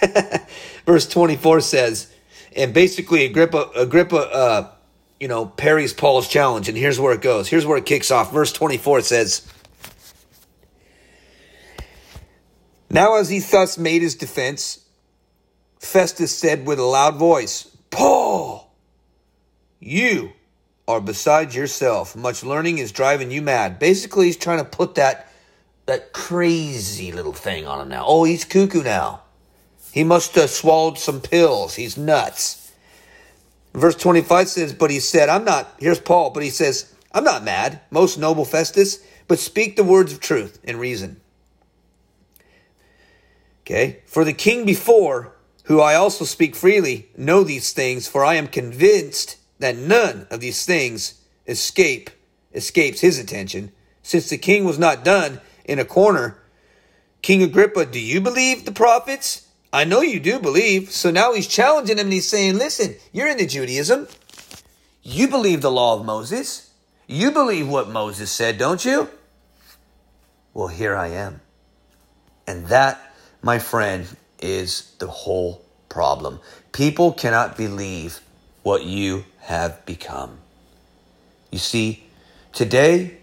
Verse 0.86 1.08
24 1.08 1.62
says, 1.62 2.12
and 2.56 2.74
basically 2.74 3.26
Agrippa, 3.26 3.72
Agrippa, 3.76 4.18
uh, 4.18 4.72
you 5.20 5.28
know, 5.28 5.46
parries 5.46 5.94
Paul's 5.94 6.28
challenge, 6.28 6.70
and 6.70 6.78
here's 6.78 7.00
where 7.00 7.14
it 7.14 7.22
goes. 7.22 7.48
Here's 7.50 7.66
where 7.66 7.78
it 7.78 7.86
kicks 7.86 8.12
off. 8.12 8.32
Verse 8.32 8.54
24 8.54 9.02
says, 9.02 9.48
Now 12.90 13.18
as 13.18 13.30
he 13.30 13.40
thus 13.40 13.78
made 13.78 14.02
his 14.02 14.16
defense, 14.16 14.85
Festus 15.80 16.36
said 16.36 16.66
with 16.66 16.80
a 16.80 16.84
loud 16.84 17.16
voice, 17.16 17.76
Paul, 17.90 18.72
you 19.80 20.34
are 20.88 21.02
beside 21.02 21.54
yourself. 21.54 22.16
Much 22.16 22.44
learning 22.44 22.78
is 22.78 22.92
driving 22.92 23.32
you 23.32 23.42
mad. 23.42 23.80
Basically, 23.80 24.28
he's 24.28 24.38
trying 24.38 24.60
to 24.60 24.66
put 24.66 24.96
that 24.96 25.32
that 25.86 26.14
crazy 26.14 27.12
little 27.12 27.34
thing 27.34 27.68
on 27.68 27.80
him 27.80 27.90
now. 27.90 28.04
Oh, 28.08 28.24
he's 28.24 28.44
cuckoo 28.44 28.82
now. 28.82 29.22
He 29.92 30.04
must 30.04 30.34
have 30.36 30.50
swallowed 30.50 30.98
some 30.98 31.22
pills. 31.22 31.76
He's 31.76 31.96
nuts. 31.96 32.74
Verse 33.74 33.96
25 33.96 34.50
says, 34.50 34.74
But 34.74 34.90
he 34.90 35.00
said, 35.00 35.30
I'm 35.30 35.46
not, 35.46 35.76
here's 35.80 36.00
Paul, 36.00 36.32
but 36.32 36.44
he 36.44 36.50
says, 36.50 36.94
I'm 37.12 37.24
not 37.24 37.44
mad, 37.44 37.82
most 37.92 38.18
noble 38.18 38.46
Festus, 38.46 39.06
but 39.28 39.38
speak 39.38 39.76
the 39.76 39.84
words 39.84 40.12
of 40.12 40.20
truth 40.20 40.60
and 40.64 40.80
reason. 40.80 41.22
Okay? 43.62 44.02
For 44.06 44.24
the 44.24 44.34
king 44.34 44.66
before 44.66 45.35
who 45.66 45.82
I 45.82 45.96
also 45.96 46.26
speak 46.26 46.56
freely, 46.56 47.10
know 47.18 47.44
these 47.44 47.74
things, 47.74 48.08
for 48.08 48.24
I 48.24 48.36
am 48.36 48.48
convinced 48.48 49.38
that 49.60 49.76
none 49.76 50.28
of 50.30 50.40
these 50.40 50.66
things 50.66 51.22
escape 51.48 52.10
escapes 52.54 53.02
his 53.02 53.20
attention. 53.20 53.72
Since 54.02 54.30
the 54.30 54.38
king 54.38 54.64
was 54.64 54.80
not 54.80 55.04
done 55.04 55.42
in 55.66 55.78
a 55.78 55.86
corner, 55.86 56.40
King 57.22 57.44
Agrippa, 57.44 57.86
do 57.88 58.00
you 58.00 58.22
believe 58.22 58.66
the 58.66 58.72
prophets? 58.72 59.48
I 59.74 59.84
know 59.84 60.02
you 60.02 60.20
do 60.20 60.40
believe. 60.40 60.92
So 60.92 61.12
now 61.12 61.34
he's 61.34 61.48
challenging 61.48 61.98
him 61.98 62.06
and 62.06 62.14
he's 62.14 62.30
saying, 62.30 62.58
listen, 62.58 62.96
you're 63.12 63.28
into 63.28 63.46
Judaism. 63.46 64.08
You 65.02 65.28
believe 65.28 65.62
the 65.62 65.72
law 65.72 66.00
of 66.00 66.06
Moses. 66.06 66.70
You 67.08 67.32
believe 67.32 67.68
what 67.68 67.90
Moses 67.90 68.32
said, 68.32 68.58
don't 68.58 68.86
you? 68.86 69.10
Well, 70.54 70.68
here 70.68 70.96
I 70.96 71.08
am. 71.08 71.42
And 72.48 72.68
that, 72.68 73.02
my 73.42 73.60
friend, 73.60 74.08
is 74.40 74.94
the 75.00 75.08
whole 75.08 75.62
problem. 75.90 76.40
People 76.72 77.14
cannot 77.14 77.56
believe 77.56 78.20
what 78.64 78.84
you 78.84 79.26
have 79.42 79.86
become. 79.86 80.40
You 81.52 81.60
see, 81.60 82.04
today 82.52 83.18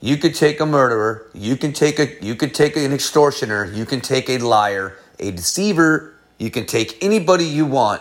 you 0.00 0.16
could 0.16 0.34
take 0.34 0.60
a 0.60 0.66
murderer, 0.66 1.28
you 1.34 1.56
can 1.56 1.72
take 1.72 1.98
a 1.98 2.24
you 2.24 2.34
could 2.34 2.54
take 2.54 2.76
an 2.76 2.92
extortioner, 2.92 3.64
you 3.64 3.84
can 3.84 4.00
take 4.00 4.30
a 4.30 4.38
liar, 4.38 4.96
a 5.18 5.32
deceiver, 5.32 6.14
you 6.38 6.50
can 6.50 6.66
take 6.66 7.02
anybody 7.02 7.44
you 7.44 7.66
want 7.66 8.00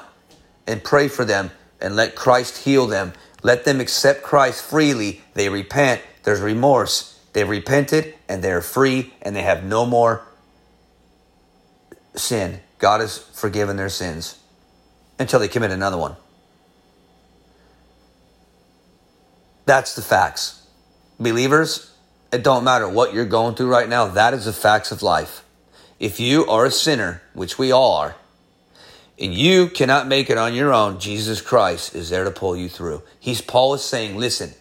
and 0.68 0.84
pray 0.84 1.08
for 1.08 1.26
them 1.26 1.52
and 1.82 1.96
let 1.96 2.16
Christ 2.16 2.64
heal 2.64 2.86
them. 2.88 3.14
Let 3.44 3.66
them 3.66 3.80
accept 3.80 4.24
Christ 4.24 4.64
freely. 4.64 5.22
They 5.34 5.50
repent, 5.50 6.02
there's 6.24 6.42
remorse. 6.42 7.20
They've 7.34 7.48
repented 7.48 8.16
and 8.28 8.44
they're 8.44 8.62
free 8.62 9.14
and 9.22 9.36
they 9.36 9.44
have 9.44 9.64
no 9.64 9.86
more 9.86 10.27
sin. 12.18 12.60
God 12.80 13.02
has 13.02 13.18
forgiven 13.18 13.78
their 13.78 13.90
sins 13.90 14.40
until 15.20 15.40
they 15.40 15.48
commit 15.48 15.72
another 15.72 15.98
one. 15.98 16.16
That's 19.66 19.96
the 19.96 20.02
facts. 20.02 20.66
Believers, 21.20 21.94
it 22.32 22.44
don't 22.44 22.64
matter 22.64 22.88
what 22.88 23.14
you're 23.14 23.26
going 23.26 23.56
through 23.56 23.68
right 23.68 23.90
now, 23.90 24.08
that 24.08 24.34
is 24.34 24.46
the 24.46 24.54
facts 24.54 24.92
of 24.92 25.02
life. 25.02 25.44
If 26.00 26.20
you 26.20 26.46
are 26.46 26.66
a 26.66 26.72
sinner, 26.72 27.22
which 27.34 27.58
we 27.58 27.72
all 27.72 27.98
are, 27.98 28.16
and 29.20 29.34
you 29.34 29.68
cannot 29.68 30.08
make 30.08 30.30
it 30.30 30.38
on 30.38 30.54
your 30.54 30.72
own, 30.72 31.00
Jesus 31.00 31.42
Christ 31.42 31.96
is 31.96 32.10
there 32.10 32.24
to 32.24 32.32
pull 32.32 32.56
you 32.56 32.70
through. 32.70 33.02
He's 33.20 33.42
Paul 33.42 33.74
is 33.74 33.84
saying, 33.84 34.16
listen, 34.16 34.54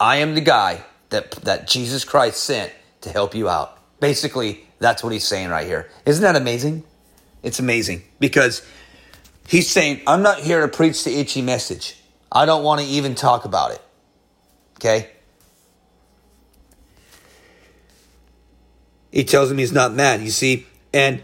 I 0.00 0.16
am 0.16 0.34
the 0.34 0.40
guy 0.40 0.84
that 1.10 1.32
that 1.42 1.68
Jesus 1.68 2.04
Christ 2.04 2.42
sent 2.42 2.72
to 3.02 3.10
help 3.10 3.34
you 3.34 3.48
out. 3.48 3.78
Basically, 4.00 4.65
that's 4.78 5.02
what 5.02 5.12
he's 5.12 5.26
saying 5.26 5.48
right 5.48 5.66
here. 5.66 5.88
Isn't 6.04 6.22
that 6.22 6.36
amazing? 6.36 6.84
It's 7.42 7.58
amazing 7.58 8.02
because 8.18 8.66
he's 9.46 9.70
saying, 9.70 10.02
I'm 10.06 10.22
not 10.22 10.40
here 10.40 10.60
to 10.60 10.68
preach 10.68 11.04
the 11.04 11.18
itchy 11.18 11.42
message. 11.42 11.96
I 12.30 12.44
don't 12.46 12.64
want 12.64 12.80
to 12.80 12.86
even 12.86 13.14
talk 13.14 13.44
about 13.44 13.72
it. 13.72 13.82
Okay? 14.76 15.10
He 19.10 19.24
tells 19.24 19.50
him 19.50 19.58
he's 19.58 19.72
not 19.72 19.94
mad, 19.94 20.20
you 20.20 20.30
see? 20.30 20.66
And 20.92 21.22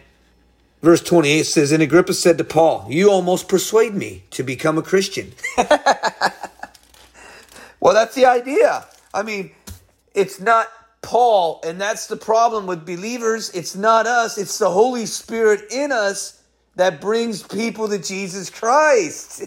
Verse 0.83 1.01
28 1.01 1.45
says, 1.45 1.71
And 1.71 1.83
Agrippa 1.83 2.13
said 2.13 2.39
to 2.39 2.45
Paul, 2.45 2.87
You 2.91 3.11
almost 3.11 3.49
persuade 3.49 3.95
me 3.95 4.25
to 4.31 4.43
become 4.43 4.77
a 4.79 4.83
Christian. 4.83 5.33
well, 7.81 7.95
that's 7.95 8.17
the 8.17 8.27
idea. 8.27 8.85
I 9.15 9.23
mean, 9.23 9.53
it's 10.13 10.41
not 10.41 10.67
Paul, 11.03 11.61
and 11.65 11.81
that's 11.81 12.07
the 12.07 12.17
problem 12.17 12.67
with 12.67 12.87
believers. 12.87 13.51
It's 13.51 13.77
not 13.77 14.07
us, 14.07 14.39
it's 14.39 14.59
the 14.59 14.71
Holy 14.71 15.07
Spirit 15.07 15.71
in 15.71 15.93
us 15.93 16.41
that 16.77 17.01
brings 17.01 17.43
people 17.43 17.89
to 17.89 17.99
Jesus 17.99 18.49
Christ. 18.49 19.45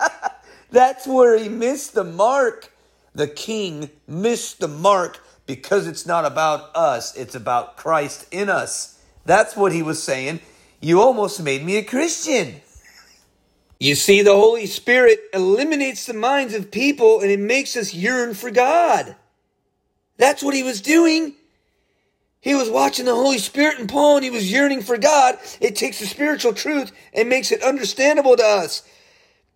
that's 0.70 1.06
where 1.06 1.38
he 1.38 1.48
missed 1.48 1.94
the 1.94 2.04
mark. 2.04 2.72
The 3.14 3.28
king 3.28 3.90
missed 4.06 4.60
the 4.60 4.68
mark 4.68 5.20
because 5.46 5.86
it's 5.86 6.06
not 6.06 6.24
about 6.24 6.74
us, 6.74 7.16
it's 7.16 7.34
about 7.34 7.76
Christ 7.76 8.26
in 8.30 8.48
us. 8.48 8.98
That's 9.24 9.56
what 9.56 9.72
he 9.72 9.82
was 9.82 10.02
saying. 10.02 10.40
You 10.80 11.00
almost 11.00 11.42
made 11.42 11.64
me 11.64 11.76
a 11.76 11.84
Christian. 11.84 12.60
You 13.80 13.94
see, 13.94 14.22
the 14.22 14.34
Holy 14.34 14.66
Spirit 14.66 15.20
eliminates 15.32 16.06
the 16.06 16.14
minds 16.14 16.54
of 16.54 16.70
people 16.70 17.20
and 17.20 17.30
it 17.30 17.38
makes 17.38 17.76
us 17.76 17.94
yearn 17.94 18.34
for 18.34 18.50
God. 18.50 19.14
That's 20.18 20.42
what 20.42 20.54
he 20.54 20.62
was 20.62 20.80
doing. 20.80 21.34
He 22.40 22.54
was 22.54 22.70
watching 22.70 23.04
the 23.04 23.14
Holy 23.14 23.38
Spirit 23.38 23.78
in 23.78 23.86
Paul 23.86 24.16
and 24.16 24.24
he 24.24 24.30
was 24.30 24.50
yearning 24.50 24.82
for 24.82 24.98
God. 24.98 25.38
It 25.60 25.74
takes 25.74 25.98
the 25.98 26.06
spiritual 26.06 26.52
truth 26.52 26.92
and 27.12 27.28
makes 27.28 27.50
it 27.50 27.62
understandable 27.62 28.36
to 28.36 28.44
us. 28.44 28.82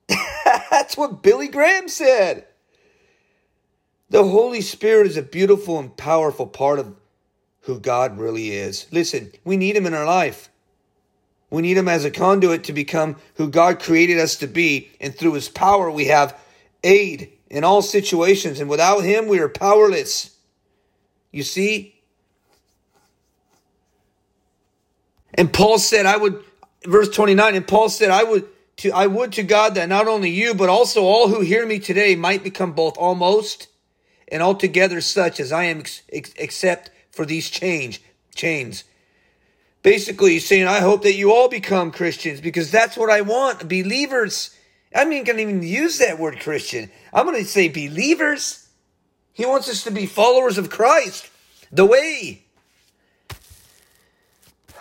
That's 0.70 0.96
what 0.96 1.22
Billy 1.22 1.48
Graham 1.48 1.88
said. 1.88 2.46
The 4.10 4.24
Holy 4.24 4.60
Spirit 4.60 5.06
is 5.06 5.16
a 5.16 5.22
beautiful 5.22 5.78
and 5.78 5.96
powerful 5.96 6.46
part 6.46 6.78
of 6.78 6.94
who 7.62 7.78
God 7.78 8.18
really 8.18 8.50
is. 8.50 8.86
Listen, 8.90 9.32
we 9.44 9.56
need 9.56 9.76
him 9.76 9.86
in 9.86 9.94
our 9.94 10.04
life. 10.04 10.50
We 11.50 11.62
need 11.62 11.76
him 11.76 11.88
as 11.88 12.04
a 12.04 12.10
conduit 12.10 12.64
to 12.64 12.72
become 12.72 13.16
who 13.36 13.48
God 13.48 13.80
created 13.80 14.18
us 14.18 14.36
to 14.36 14.46
be. 14.46 14.90
And 15.00 15.14
through 15.14 15.34
his 15.34 15.48
power, 15.48 15.90
we 15.90 16.06
have 16.06 16.38
aid 16.82 17.32
in 17.48 17.62
all 17.62 17.82
situations. 17.82 18.58
And 18.58 18.68
without 18.68 19.04
him, 19.04 19.28
we 19.28 19.38
are 19.38 19.48
powerless. 19.48 20.31
You 21.32 21.42
see? 21.42 21.94
And 25.34 25.52
Paul 25.52 25.78
said, 25.78 26.06
I 26.06 26.16
would, 26.16 26.44
verse 26.84 27.08
29, 27.08 27.54
and 27.54 27.66
Paul 27.66 27.88
said, 27.88 28.10
I 28.10 28.22
would 28.22 28.46
to, 28.78 28.90
I 28.90 29.06
would 29.06 29.32
to 29.32 29.42
God 29.42 29.74
that 29.74 29.88
not 29.88 30.08
only 30.08 30.30
you, 30.30 30.54
but 30.54 30.68
also 30.68 31.02
all 31.02 31.28
who 31.28 31.40
hear 31.40 31.66
me 31.66 31.78
today 31.78 32.14
might 32.16 32.44
become 32.44 32.72
both 32.72 32.96
almost 32.96 33.68
and 34.28 34.42
altogether 34.42 35.00
such 35.00 35.40
as 35.40 35.52
I 35.52 35.64
am 35.64 35.80
ex- 36.12 36.34
except 36.36 36.90
for 37.10 37.26
these 37.26 37.50
change, 37.50 38.02
chains. 38.34 38.84
Basically, 39.82 40.32
he's 40.32 40.46
saying, 40.46 40.66
I 40.66 40.80
hope 40.80 41.02
that 41.02 41.14
you 41.14 41.32
all 41.32 41.48
become 41.48 41.90
Christians 41.90 42.40
because 42.40 42.70
that's 42.70 42.96
what 42.96 43.10
I 43.10 43.20
want. 43.20 43.68
Believers. 43.68 44.56
I 44.94 45.04
mean, 45.04 45.24
can't 45.24 45.40
even 45.40 45.62
use 45.62 45.98
that 45.98 46.18
word 46.18 46.40
Christian. 46.40 46.90
I'm 47.12 47.26
going 47.26 47.42
to 47.42 47.48
say 47.48 47.68
believers. 47.68 48.61
He 49.32 49.46
wants 49.46 49.68
us 49.68 49.84
to 49.84 49.90
be 49.90 50.06
followers 50.06 50.58
of 50.58 50.70
Christ, 50.70 51.30
the 51.70 51.86
way. 51.86 52.44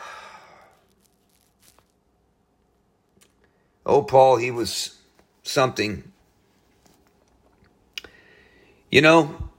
Oh, 3.84 4.04
Paul, 4.04 4.38
he 4.38 4.52
was 4.52 4.96
something. 5.42 6.12
You 8.92 9.02
know, 9.02 9.50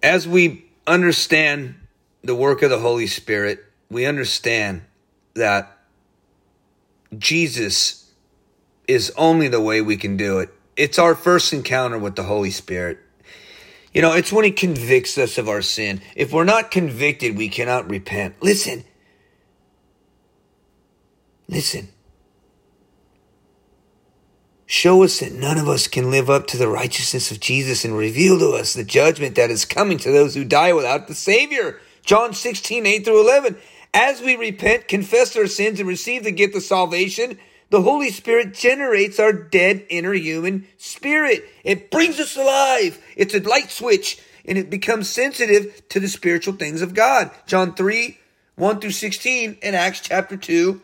as 0.00 0.28
we 0.28 0.66
understand 0.86 1.74
the 2.22 2.36
work 2.36 2.62
of 2.62 2.70
the 2.70 2.78
Holy 2.78 3.08
Spirit, 3.08 3.64
we 3.90 4.06
understand 4.06 4.82
that 5.34 5.76
Jesus 7.16 8.10
is 8.86 9.12
only 9.16 9.48
the 9.48 9.60
way 9.60 9.80
we 9.80 9.96
can 9.96 10.16
do 10.16 10.38
it. 10.38 10.50
It's 10.76 10.98
our 10.98 11.14
first 11.14 11.52
encounter 11.52 11.98
with 11.98 12.14
the 12.14 12.22
Holy 12.22 12.50
Spirit. 12.50 12.98
You 13.98 14.02
know, 14.02 14.12
it's 14.12 14.32
when 14.32 14.44
He 14.44 14.52
convicts 14.52 15.18
us 15.18 15.38
of 15.38 15.48
our 15.48 15.60
sin. 15.60 16.00
If 16.14 16.32
we're 16.32 16.44
not 16.44 16.70
convicted, 16.70 17.36
we 17.36 17.48
cannot 17.48 17.90
repent. 17.90 18.36
Listen. 18.40 18.84
Listen. 21.48 21.88
Show 24.66 25.02
us 25.02 25.18
that 25.18 25.32
none 25.32 25.58
of 25.58 25.66
us 25.66 25.88
can 25.88 26.12
live 26.12 26.30
up 26.30 26.46
to 26.46 26.56
the 26.56 26.68
righteousness 26.68 27.32
of 27.32 27.40
Jesus 27.40 27.84
and 27.84 27.98
reveal 27.98 28.38
to 28.38 28.50
us 28.50 28.72
the 28.72 28.84
judgment 28.84 29.34
that 29.34 29.50
is 29.50 29.64
coming 29.64 29.98
to 29.98 30.12
those 30.12 30.36
who 30.36 30.44
die 30.44 30.72
without 30.72 31.08
the 31.08 31.14
Savior. 31.16 31.80
John 32.04 32.34
16, 32.34 32.86
8 32.86 33.04
through 33.04 33.20
11. 33.20 33.56
As 33.92 34.20
we 34.20 34.36
repent, 34.36 34.86
confess 34.86 35.36
our 35.36 35.48
sins, 35.48 35.80
and 35.80 35.88
receive 35.88 36.22
the 36.22 36.30
gift 36.30 36.54
of 36.54 36.62
salvation, 36.62 37.36
the 37.70 37.82
Holy 37.82 38.10
Spirit 38.10 38.54
generates 38.54 39.18
our 39.18 39.32
dead 39.32 39.84
inner 39.90 40.14
human 40.14 40.66
spirit. 40.78 41.44
It 41.64 41.90
brings 41.90 42.18
us 42.18 42.36
alive. 42.36 43.02
It's 43.16 43.34
a 43.34 43.40
light 43.40 43.70
switch 43.70 44.18
and 44.46 44.56
it 44.56 44.70
becomes 44.70 45.10
sensitive 45.10 45.86
to 45.90 46.00
the 46.00 46.08
spiritual 46.08 46.54
things 46.54 46.80
of 46.80 46.94
God. 46.94 47.30
John 47.46 47.74
3, 47.74 48.18
1 48.56 48.80
through 48.80 48.92
16 48.92 49.58
and 49.62 49.76
Acts 49.76 50.00
chapter 50.00 50.36
2, 50.36 50.80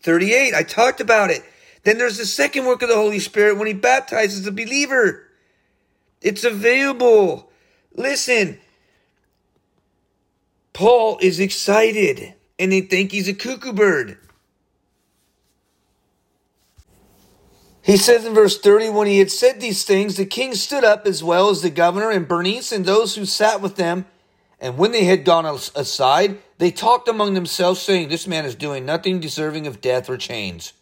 38. 0.00 0.54
I 0.54 0.62
talked 0.62 1.00
about 1.00 1.30
it. 1.30 1.42
Then 1.82 1.98
there's 1.98 2.18
the 2.18 2.26
second 2.26 2.66
work 2.66 2.82
of 2.82 2.88
the 2.88 2.94
Holy 2.94 3.18
Spirit 3.18 3.58
when 3.58 3.66
he 3.66 3.72
baptizes 3.72 4.46
a 4.46 4.52
believer. 4.52 5.26
It's 6.22 6.44
available. 6.44 7.50
Listen, 7.94 8.60
Paul 10.72 11.18
is 11.20 11.40
excited 11.40 12.34
and 12.58 12.70
they 12.70 12.82
think 12.82 13.10
he's 13.10 13.28
a 13.28 13.34
cuckoo 13.34 13.72
bird. 13.72 14.18
He 17.90 17.96
says 17.96 18.24
in 18.24 18.34
verse 18.34 18.56
30, 18.56 18.90
when 18.90 19.08
he 19.08 19.18
had 19.18 19.32
said 19.32 19.60
these 19.60 19.82
things, 19.82 20.16
the 20.16 20.24
king 20.24 20.54
stood 20.54 20.84
up 20.84 21.08
as 21.08 21.24
well 21.24 21.50
as 21.50 21.60
the 21.60 21.70
governor 21.70 22.08
and 22.08 22.28
Bernice 22.28 22.70
and 22.70 22.84
those 22.84 23.16
who 23.16 23.24
sat 23.24 23.60
with 23.60 23.74
them. 23.74 24.06
And 24.60 24.78
when 24.78 24.92
they 24.92 25.02
had 25.06 25.24
gone 25.24 25.44
aside, 25.44 26.38
they 26.58 26.70
talked 26.70 27.08
among 27.08 27.34
themselves, 27.34 27.82
saying, 27.82 28.08
This 28.08 28.28
man 28.28 28.44
is 28.44 28.54
doing 28.54 28.86
nothing 28.86 29.18
deserving 29.18 29.66
of 29.66 29.80
death 29.80 30.08
or 30.08 30.16
chains. 30.16 30.72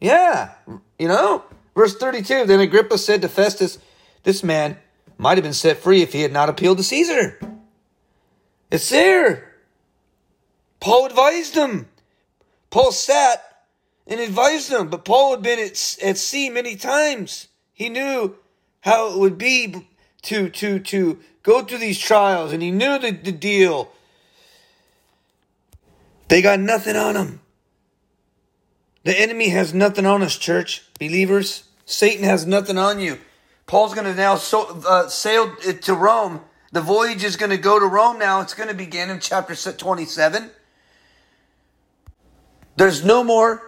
Yeah, 0.00 0.52
you 0.98 1.08
know? 1.08 1.44
Verse 1.74 1.94
32 1.94 2.46
Then 2.46 2.60
Agrippa 2.60 2.96
said 2.96 3.20
to 3.20 3.28
Festus, 3.28 3.78
This 4.22 4.42
man 4.42 4.78
might 5.18 5.36
have 5.36 5.44
been 5.44 5.52
set 5.52 5.76
free 5.76 6.00
if 6.00 6.14
he 6.14 6.22
had 6.22 6.32
not 6.32 6.48
appealed 6.48 6.78
to 6.78 6.82
Caesar. 6.82 7.38
It's 8.70 8.88
there. 8.88 9.52
Paul 10.80 11.04
advised 11.04 11.56
him. 11.56 11.90
Paul 12.70 12.90
sat 12.90 13.47
and 14.08 14.18
advised 14.20 14.70
them. 14.70 14.88
But 14.88 15.04
Paul 15.04 15.32
had 15.32 15.42
been 15.42 15.58
at, 15.58 15.98
at 16.02 16.18
sea 16.18 16.50
many 16.50 16.74
times. 16.74 17.48
He 17.72 17.88
knew 17.88 18.36
how 18.80 19.12
it 19.12 19.18
would 19.18 19.38
be 19.38 19.86
to 20.22 20.48
to 20.48 20.78
to 20.80 21.18
go 21.42 21.62
through 21.62 21.78
these 21.78 21.98
trials, 21.98 22.52
and 22.52 22.62
he 22.62 22.70
knew 22.70 22.98
the, 22.98 23.12
the 23.12 23.32
deal. 23.32 23.92
They 26.28 26.42
got 26.42 26.60
nothing 26.60 26.96
on 26.96 27.14
them. 27.14 27.40
The 29.04 29.18
enemy 29.18 29.48
has 29.50 29.72
nothing 29.72 30.04
on 30.04 30.22
us, 30.22 30.36
church 30.36 30.84
believers. 30.98 31.64
Satan 31.86 32.24
has 32.24 32.44
nothing 32.44 32.76
on 32.76 33.00
you. 33.00 33.18
Paul's 33.66 33.94
going 33.94 34.04
to 34.06 34.14
now 34.14 34.36
so, 34.36 34.82
uh, 34.86 35.08
sail 35.08 35.54
to 35.56 35.94
Rome. 35.94 36.42
The 36.72 36.82
voyage 36.82 37.24
is 37.24 37.36
going 37.36 37.50
to 37.50 37.56
go 37.56 37.78
to 37.78 37.86
Rome 37.86 38.18
now. 38.18 38.42
It's 38.42 38.52
going 38.52 38.68
to 38.68 38.74
begin 38.74 39.08
in 39.08 39.20
chapter 39.20 39.54
27. 39.54 40.50
There's 42.76 43.02
no 43.02 43.24
more 43.24 43.67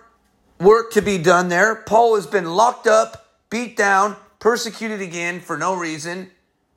work 0.60 0.92
to 0.92 1.02
be 1.02 1.18
done 1.18 1.48
there. 1.48 1.74
Paul 1.74 2.14
has 2.16 2.26
been 2.26 2.44
locked 2.44 2.86
up, 2.86 3.26
beat 3.48 3.76
down, 3.76 4.16
persecuted 4.38 5.00
again 5.00 5.40
for 5.40 5.56
no 5.56 5.74
reason, 5.74 6.30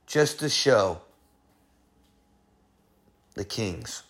just 0.08 0.40
to 0.40 0.50
show 0.50 1.02
the 3.36 3.46
kings 3.46 4.04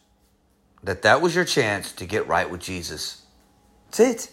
that 0.84 1.02
that 1.02 1.22
was 1.22 1.36
your 1.36 1.46
chance 1.46 1.92
to 1.94 2.06
get 2.06 2.28
right 2.28 2.50
with 2.50 2.62
Jesus. 2.62 3.24
That's 3.88 4.00
it. 4.00 4.32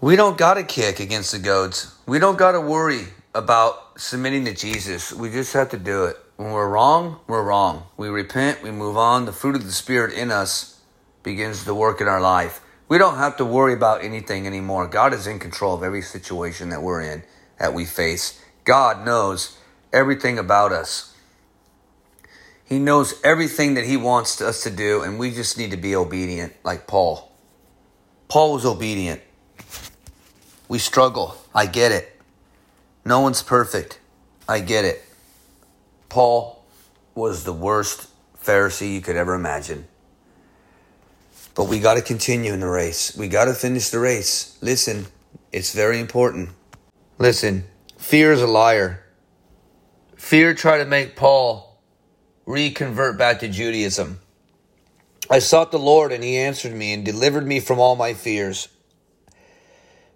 We 0.00 0.14
don't 0.14 0.38
got 0.38 0.54
to 0.54 0.62
kick 0.62 1.00
against 1.00 1.32
the 1.32 1.40
goads. 1.40 1.94
We 2.06 2.20
don't 2.20 2.38
got 2.38 2.52
to 2.52 2.60
worry 2.60 3.06
about 3.34 4.00
submitting 4.00 4.44
to 4.44 4.54
Jesus. 4.54 5.12
We 5.12 5.30
just 5.30 5.52
have 5.54 5.70
to 5.70 5.78
do 5.78 6.04
it. 6.04 6.16
When 6.36 6.52
we're 6.52 6.68
wrong, 6.68 7.18
we're 7.26 7.42
wrong. 7.42 7.86
We 7.96 8.08
repent, 8.08 8.62
we 8.62 8.70
move 8.70 8.96
on. 8.96 9.24
The 9.24 9.32
fruit 9.32 9.56
of 9.56 9.64
the 9.64 9.72
Spirit 9.72 10.14
in 10.14 10.30
us 10.30 10.80
begins 11.24 11.64
to 11.64 11.74
work 11.74 12.00
in 12.00 12.06
our 12.06 12.20
life. 12.20 12.60
We 12.88 12.96
don't 12.96 13.16
have 13.16 13.36
to 13.36 13.44
worry 13.44 13.74
about 13.74 14.02
anything 14.02 14.46
anymore. 14.46 14.86
God 14.86 15.12
is 15.12 15.26
in 15.26 15.38
control 15.38 15.74
of 15.74 15.82
every 15.82 16.00
situation 16.00 16.70
that 16.70 16.82
we're 16.82 17.02
in, 17.02 17.22
that 17.58 17.74
we 17.74 17.84
face. 17.84 18.42
God 18.64 19.04
knows 19.04 19.58
everything 19.92 20.38
about 20.38 20.72
us. 20.72 21.14
He 22.64 22.78
knows 22.78 23.14
everything 23.22 23.74
that 23.74 23.84
He 23.84 23.96
wants 23.96 24.40
us 24.40 24.62
to 24.62 24.70
do, 24.70 25.02
and 25.02 25.18
we 25.18 25.30
just 25.30 25.58
need 25.58 25.70
to 25.70 25.76
be 25.76 25.94
obedient, 25.94 26.54
like 26.64 26.86
Paul. 26.86 27.32
Paul 28.28 28.54
was 28.54 28.64
obedient. 28.66 29.22
We 30.68 30.78
struggle. 30.78 31.36
I 31.54 31.66
get 31.66 31.92
it. 31.92 32.20
No 33.04 33.20
one's 33.20 33.42
perfect. 33.42 34.00
I 34.46 34.60
get 34.60 34.84
it. 34.84 35.02
Paul 36.08 36.62
was 37.14 37.44
the 37.44 37.52
worst 37.52 38.08
Pharisee 38.42 38.94
you 38.94 39.00
could 39.00 39.16
ever 39.16 39.34
imagine. 39.34 39.86
But 41.58 41.64
we 41.64 41.80
got 41.80 41.94
to 41.94 42.02
continue 42.02 42.52
in 42.52 42.60
the 42.60 42.68
race. 42.68 43.16
We 43.16 43.26
got 43.26 43.46
to 43.46 43.52
finish 43.52 43.88
the 43.88 43.98
race. 43.98 44.56
Listen, 44.60 45.06
it's 45.50 45.74
very 45.74 45.98
important. 45.98 46.50
Listen, 47.18 47.64
fear 47.96 48.30
is 48.30 48.40
a 48.40 48.46
liar. 48.46 49.04
Fear 50.14 50.54
tried 50.54 50.78
to 50.78 50.84
make 50.84 51.16
Paul 51.16 51.82
reconvert 52.46 53.18
back 53.18 53.40
to 53.40 53.48
Judaism. 53.48 54.20
I 55.28 55.40
sought 55.40 55.72
the 55.72 55.80
Lord, 55.80 56.12
and 56.12 56.22
he 56.22 56.36
answered 56.36 56.74
me 56.74 56.92
and 56.92 57.04
delivered 57.04 57.44
me 57.44 57.58
from 57.58 57.80
all 57.80 57.96
my 57.96 58.14
fears. 58.14 58.68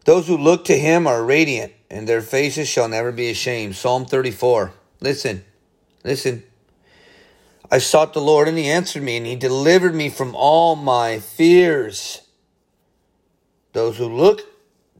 Those 0.05 0.29
who 0.29 0.37
look 0.37 0.65
to 0.67 0.79
him 0.79 1.09
are 1.09 1.25
radiant, 1.25 1.73
and 1.91 2.07
their 2.07 2.23
faces 2.23 2.69
shall 2.69 2.89
never 2.89 3.11
be 3.11 3.29
ashamed. 3.29 3.75
Psalm 3.75 4.05
34. 4.05 4.75
Listen, 5.01 5.45
listen. 6.05 6.45
I 7.73 7.79
sought 7.79 8.13
the 8.13 8.21
Lord 8.21 8.49
and 8.49 8.59
he 8.59 8.69
answered 8.69 9.03
me 9.03 9.17
and 9.17 9.25
he 9.25 9.35
delivered 9.35 9.95
me 9.95 10.11
from 10.11 10.37
all 10.37 10.77
my 10.77 11.19
fears. 11.19 12.21
Those 13.73 13.97
who 13.97 14.15
look 14.15 14.43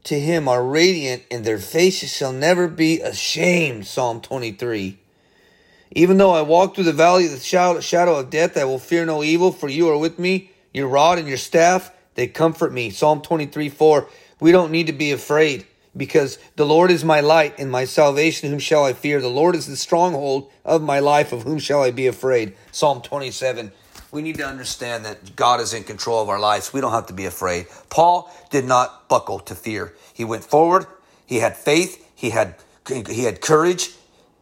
to 0.05 0.19
him 0.19 0.47
are 0.47 0.65
radiant 0.65 1.21
and 1.29 1.45
their 1.45 1.59
faces 1.59 2.11
shall 2.11 2.33
never 2.33 2.67
be 2.67 2.99
ashamed. 2.99 3.85
Psalm 3.85 4.21
23. 4.21 4.97
Even 5.91 6.17
though 6.17 6.31
I 6.31 6.41
walk 6.41 6.73
through 6.73 6.85
the 6.85 6.93
valley 6.93 7.25
of 7.27 7.31
the 7.33 7.81
shadow 7.81 8.15
of 8.15 8.31
death, 8.31 8.57
I 8.57 8.63
will 8.63 8.79
fear 8.79 9.05
no 9.05 9.21
evil, 9.21 9.51
for 9.51 9.69
you 9.69 9.87
are 9.89 9.97
with 9.97 10.17
me. 10.17 10.49
Your 10.73 10.87
rod 10.87 11.19
and 11.19 11.27
your 11.27 11.37
staff, 11.37 11.91
they 12.15 12.25
comfort 12.25 12.73
me. 12.73 12.89
Psalm 12.89 13.21
23 13.21 13.69
4. 13.69 14.09
We 14.39 14.51
don't 14.51 14.71
need 14.71 14.87
to 14.87 14.93
be 14.93 15.11
afraid 15.11 15.67
because 15.95 16.39
the 16.55 16.65
Lord 16.65 16.91
is 16.91 17.03
my 17.03 17.19
light 17.19 17.55
and 17.59 17.69
my 17.71 17.85
salvation. 17.85 18.49
Whom 18.49 18.59
shall 18.59 18.83
I 18.83 18.93
fear? 18.93 19.21
The 19.21 19.29
Lord 19.29 19.55
is 19.55 19.67
the 19.67 19.75
stronghold 19.75 20.51
of 20.65 20.81
my 20.81 20.99
life. 20.99 21.31
Of 21.31 21.43
whom 21.43 21.59
shall 21.59 21.83
I 21.83 21.91
be 21.91 22.07
afraid? 22.07 22.55
Psalm 22.71 23.01
27. 23.01 23.71
We 24.11 24.21
need 24.21 24.37
to 24.37 24.45
understand 24.45 25.05
that 25.05 25.35
God 25.35 25.59
is 25.59 25.73
in 25.73 25.83
control 25.83 26.21
of 26.21 26.29
our 26.29 26.39
lives. 26.39 26.71
We 26.71 26.81
don't 26.81 26.91
have 26.91 27.07
to 27.07 27.13
be 27.13 27.25
afraid. 27.25 27.67
Paul 27.89 28.31
did 28.51 28.65
not 28.65 29.07
buckle 29.07 29.39
to 29.39 29.55
fear. 29.55 29.93
He 30.13 30.23
went 30.23 30.43
forward. 30.43 30.85
He 31.25 31.37
had 31.37 31.57
faith. 31.57 32.07
He 32.13 32.29
had, 32.29 32.55
he 32.87 33.23
had 33.23 33.41
courage. 33.41 33.91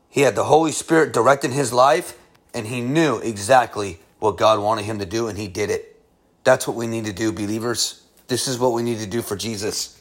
He 0.09 0.21
had 0.21 0.35
the 0.35 0.43
Holy 0.43 0.73
Spirit 0.73 1.13
directing 1.13 1.51
his 1.51 1.71
life. 1.71 2.17
And 2.53 2.67
he 2.67 2.81
knew 2.81 3.19
exactly 3.19 3.99
what 4.19 4.37
God 4.37 4.59
wanted 4.59 4.83
him 4.83 4.99
to 4.99 5.05
do. 5.05 5.27
And 5.27 5.37
he 5.37 5.47
did 5.47 5.69
it. 5.69 5.97
That's 6.43 6.67
what 6.67 6.75
we 6.75 6.87
need 6.87 7.05
to 7.05 7.13
do, 7.13 7.31
believers. 7.31 8.03
This 8.27 8.47
is 8.47 8.59
what 8.59 8.73
we 8.73 8.83
need 8.83 8.99
to 8.99 9.07
do 9.07 9.21
for 9.21 9.35
Jesus. 9.35 10.00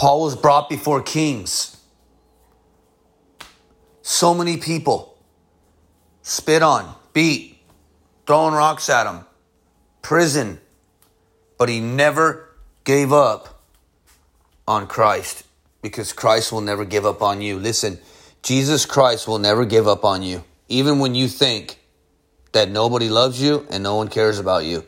Paul 0.00 0.22
was 0.22 0.34
brought 0.34 0.70
before 0.70 1.02
kings. 1.02 1.76
So 4.00 4.32
many 4.32 4.56
people 4.56 5.18
spit 6.22 6.62
on, 6.62 6.94
beat, 7.12 7.58
throwing 8.26 8.54
rocks 8.54 8.88
at 8.88 9.06
him, 9.06 9.26
prison, 10.00 10.58
but 11.58 11.68
he 11.68 11.80
never 11.80 12.48
gave 12.84 13.12
up 13.12 13.62
on 14.66 14.86
Christ 14.86 15.44
because 15.82 16.14
Christ 16.14 16.50
will 16.50 16.62
never 16.62 16.86
give 16.86 17.04
up 17.04 17.20
on 17.20 17.42
you. 17.42 17.58
Listen, 17.58 17.98
Jesus 18.42 18.86
Christ 18.86 19.28
will 19.28 19.38
never 19.38 19.66
give 19.66 19.86
up 19.86 20.02
on 20.02 20.22
you, 20.22 20.42
even 20.70 20.98
when 20.98 21.14
you 21.14 21.28
think 21.28 21.78
that 22.52 22.70
nobody 22.70 23.10
loves 23.10 23.42
you 23.42 23.66
and 23.68 23.82
no 23.82 23.96
one 23.96 24.08
cares 24.08 24.38
about 24.38 24.64
you. 24.64 24.82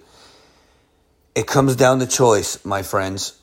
It 1.34 1.46
comes 1.46 1.76
down 1.76 1.98
to 1.98 2.06
choice, 2.06 2.64
my 2.64 2.82
friends. 2.82 3.41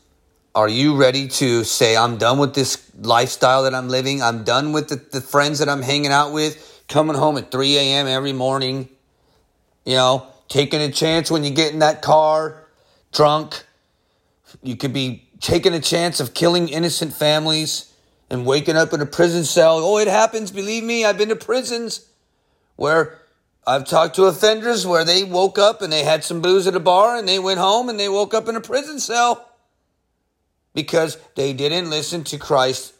Are 0.55 0.67
you 0.67 0.95
ready 0.95 1.27
to 1.27 1.63
say, 1.63 1.95
I'm 1.95 2.17
done 2.17 2.39
with 2.39 2.55
this 2.55 2.91
lifestyle 2.99 3.63
that 3.63 3.75
I'm 3.75 3.88
living? 3.88 4.23
I'm 4.23 4.43
done 4.43 4.71
with 4.71 4.89
the, 4.89 4.95
the 4.95 5.21
friends 5.21 5.59
that 5.59 5.69
I'm 5.69 5.83
hanging 5.83 6.12
out 6.12 6.33
with, 6.33 6.83
coming 6.88 7.15
home 7.15 7.38
at 7.38 7.51
3 7.51 7.77
a.m. 7.77 8.07
every 8.07 8.33
morning, 8.33 8.89
you 9.85 9.93
know, 9.93 10.25
taking 10.47 10.81
a 10.81 10.91
chance 10.91 11.29
when 11.29 11.43
you 11.43 11.51
get 11.51 11.71
in 11.71 11.79
that 11.79 12.01
car, 12.01 12.65
drunk. 13.12 13.63
You 14.63 14.75
could 14.75 14.91
be 14.91 15.29
taking 15.39 15.75
a 15.75 15.79
chance 15.79 16.19
of 16.19 16.33
killing 16.33 16.67
innocent 16.67 17.13
families 17.13 17.93
and 18.31 18.43
waking 18.43 18.75
up 18.75 18.91
in 18.91 19.01
a 19.01 19.05
prison 19.05 19.43
cell. 19.43 19.77
Oh, 19.77 19.99
it 19.99 20.07
happens. 20.07 20.49
Believe 20.49 20.83
me, 20.83 21.05
I've 21.05 21.17
been 21.17 21.29
to 21.29 21.35
prisons 21.35 22.07
where 22.75 23.19
I've 23.67 23.85
talked 23.85 24.15
to 24.15 24.25
offenders 24.25 24.88
where 24.88 25.05
they 25.05 25.23
woke 25.23 25.59
up 25.59 25.83
and 25.83 25.93
they 25.93 26.03
had 26.03 26.23
some 26.23 26.41
booze 26.41 26.65
at 26.65 26.73
a 26.73 26.79
bar 26.79 27.17
and 27.17 27.27
they 27.27 27.38
went 27.38 27.59
home 27.59 27.88
and 27.88 27.99
they 27.99 28.09
woke 28.09 28.33
up 28.33 28.47
in 28.47 28.55
a 28.55 28.62
prison 28.62 28.99
cell 28.99 29.45
because 30.73 31.17
they 31.36 31.53
didn't 31.53 31.89
listen 31.89 32.23
to 32.25 32.38
Christ 32.38 32.93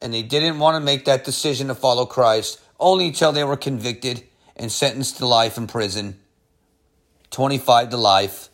and 0.00 0.12
they 0.12 0.22
didn't 0.22 0.58
want 0.58 0.76
to 0.76 0.80
make 0.80 1.04
that 1.06 1.24
decision 1.24 1.68
to 1.68 1.74
follow 1.74 2.06
Christ 2.06 2.60
only 2.78 3.08
until 3.08 3.32
they 3.32 3.44
were 3.44 3.56
convicted 3.56 4.24
and 4.56 4.70
sentenced 4.70 5.18
to 5.18 5.26
life 5.26 5.56
in 5.56 5.66
prison. 5.66 6.20
25 7.30 7.90
to 7.90 7.96
life 7.96 8.48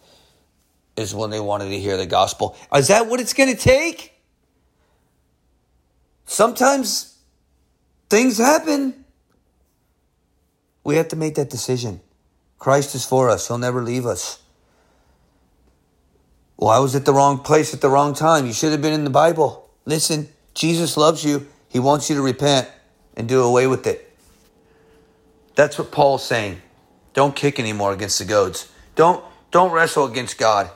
is 0.97 1.15
when 1.15 1.31
they 1.31 1.41
wanted 1.41 1.71
to 1.71 1.79
hear 1.79 1.97
the 1.97 2.07
gospel. 2.07 2.57
Is 2.75 2.89
that 2.89 3.07
what 3.07 3.21
it's 3.21 3.35
going 3.35 3.51
to 3.51 3.61
take? 3.61 4.15
Sometimes 6.25 7.19
things 8.09 8.39
happen. 8.39 9.05
We 10.85 10.97
have 10.97 11.09
to 11.09 11.17
make 11.17 11.35
that 11.35 11.51
decision. 11.51 12.01
Christ 12.59 12.95
is 12.95 13.05
for 13.05 13.31
us, 13.31 13.49
He'll 13.49 13.59
never 13.59 13.83
leave 13.83 14.07
us. 14.07 14.41
Well, 16.61 16.69
I 16.69 16.79
was 16.79 16.95
at 16.95 17.07
the 17.07 17.15
wrong 17.15 17.39
place 17.39 17.73
at 17.73 17.81
the 17.81 17.89
wrong 17.89 18.13
time. 18.13 18.45
You 18.45 18.53
should 18.53 18.71
have 18.73 18.83
been 18.83 18.93
in 18.93 19.05
the 19.05 19.11
Bible. 19.11 19.71
Listen, 19.87 20.29
Jesus 20.53 20.99
loves 20.99 21.25
you. 21.25 21.47
He 21.71 21.79
wants 21.79 22.11
you 22.11 22.17
to 22.17 22.23
repent 22.23 22.69
and 23.17 23.27
do 23.27 23.43
away 23.43 23.67
with 23.67 23.87
it. 23.87 24.15
That's 25.55 25.79
what 25.79 25.91
Paul's 25.91 26.23
saying. 26.23 26.61
Don't 27.15 27.35
kick 27.35 27.59
anymore 27.59 27.95
against 27.95 28.19
the 28.19 28.27
goads. 28.27 28.71
Don't 28.95 29.25
don't 29.51 29.73
wrestle 29.73 30.05
against 30.05 30.37
God. 30.37 30.71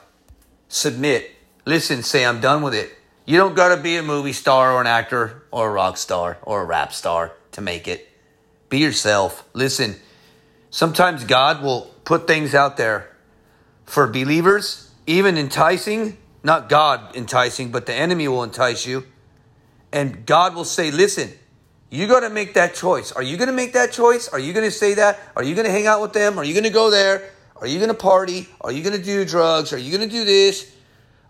Submit. 0.69 1.29
Listen, 1.65 2.01
say 2.01 2.25
I'm 2.25 2.41
done 2.41 2.63
with 2.63 2.73
it. 2.73 2.91
You 3.25 3.37
don't 3.37 3.55
got 3.55 3.73
to 3.73 3.79
be 3.79 3.95
a 3.95 4.03
movie 4.03 4.33
star 4.33 4.73
or 4.73 4.81
an 4.81 4.87
actor 4.87 5.43
or 5.51 5.69
a 5.69 5.71
rock 5.71 5.97
star 5.97 6.39
or 6.41 6.63
a 6.63 6.65
rap 6.65 6.93
star 6.93 7.33
to 7.51 7.61
make 7.61 7.87
it. 7.87 8.09
Be 8.69 8.79
yourself. 8.79 9.47
Listen, 9.53 9.97
sometimes 10.71 11.25
God 11.25 11.61
will 11.61 11.93
put 12.05 12.25
things 12.25 12.55
out 12.55 12.75
there 12.75 13.15
for 13.85 14.07
believers 14.07 14.84
even 15.07 15.37
enticing, 15.37 16.17
not 16.43 16.69
God 16.69 17.15
enticing, 17.15 17.71
but 17.71 17.85
the 17.85 17.93
enemy 17.93 18.27
will 18.27 18.43
entice 18.43 18.85
you. 18.85 19.05
And 19.91 20.25
God 20.25 20.55
will 20.55 20.65
say, 20.65 20.91
listen, 20.91 21.31
you 21.89 22.07
got 22.07 22.21
to 22.21 22.29
make 22.29 22.55
that 22.55 22.75
choice. 22.75 23.11
Are 23.11 23.23
you 23.23 23.37
going 23.37 23.47
to 23.47 23.53
make 23.53 23.73
that 23.73 23.91
choice? 23.91 24.27
Are 24.27 24.39
you 24.39 24.53
going 24.53 24.65
to 24.65 24.71
say 24.71 24.95
that? 24.95 25.19
Are 25.35 25.43
you 25.43 25.55
going 25.55 25.65
to 25.65 25.71
hang 25.71 25.87
out 25.87 26.01
with 26.01 26.13
them? 26.13 26.37
Are 26.37 26.43
you 26.43 26.53
going 26.53 26.65
to 26.65 26.69
go 26.69 26.89
there? 26.89 27.31
Are 27.55 27.67
you 27.67 27.77
going 27.79 27.89
to 27.89 27.95
party? 27.95 28.47
Are 28.61 28.71
you 28.71 28.83
going 28.83 28.97
to 28.97 29.03
do 29.03 29.23
drugs? 29.23 29.71
Are 29.71 29.77
you 29.77 29.95
going 29.95 30.07
to 30.07 30.13
do 30.13 30.25
this? 30.25 30.71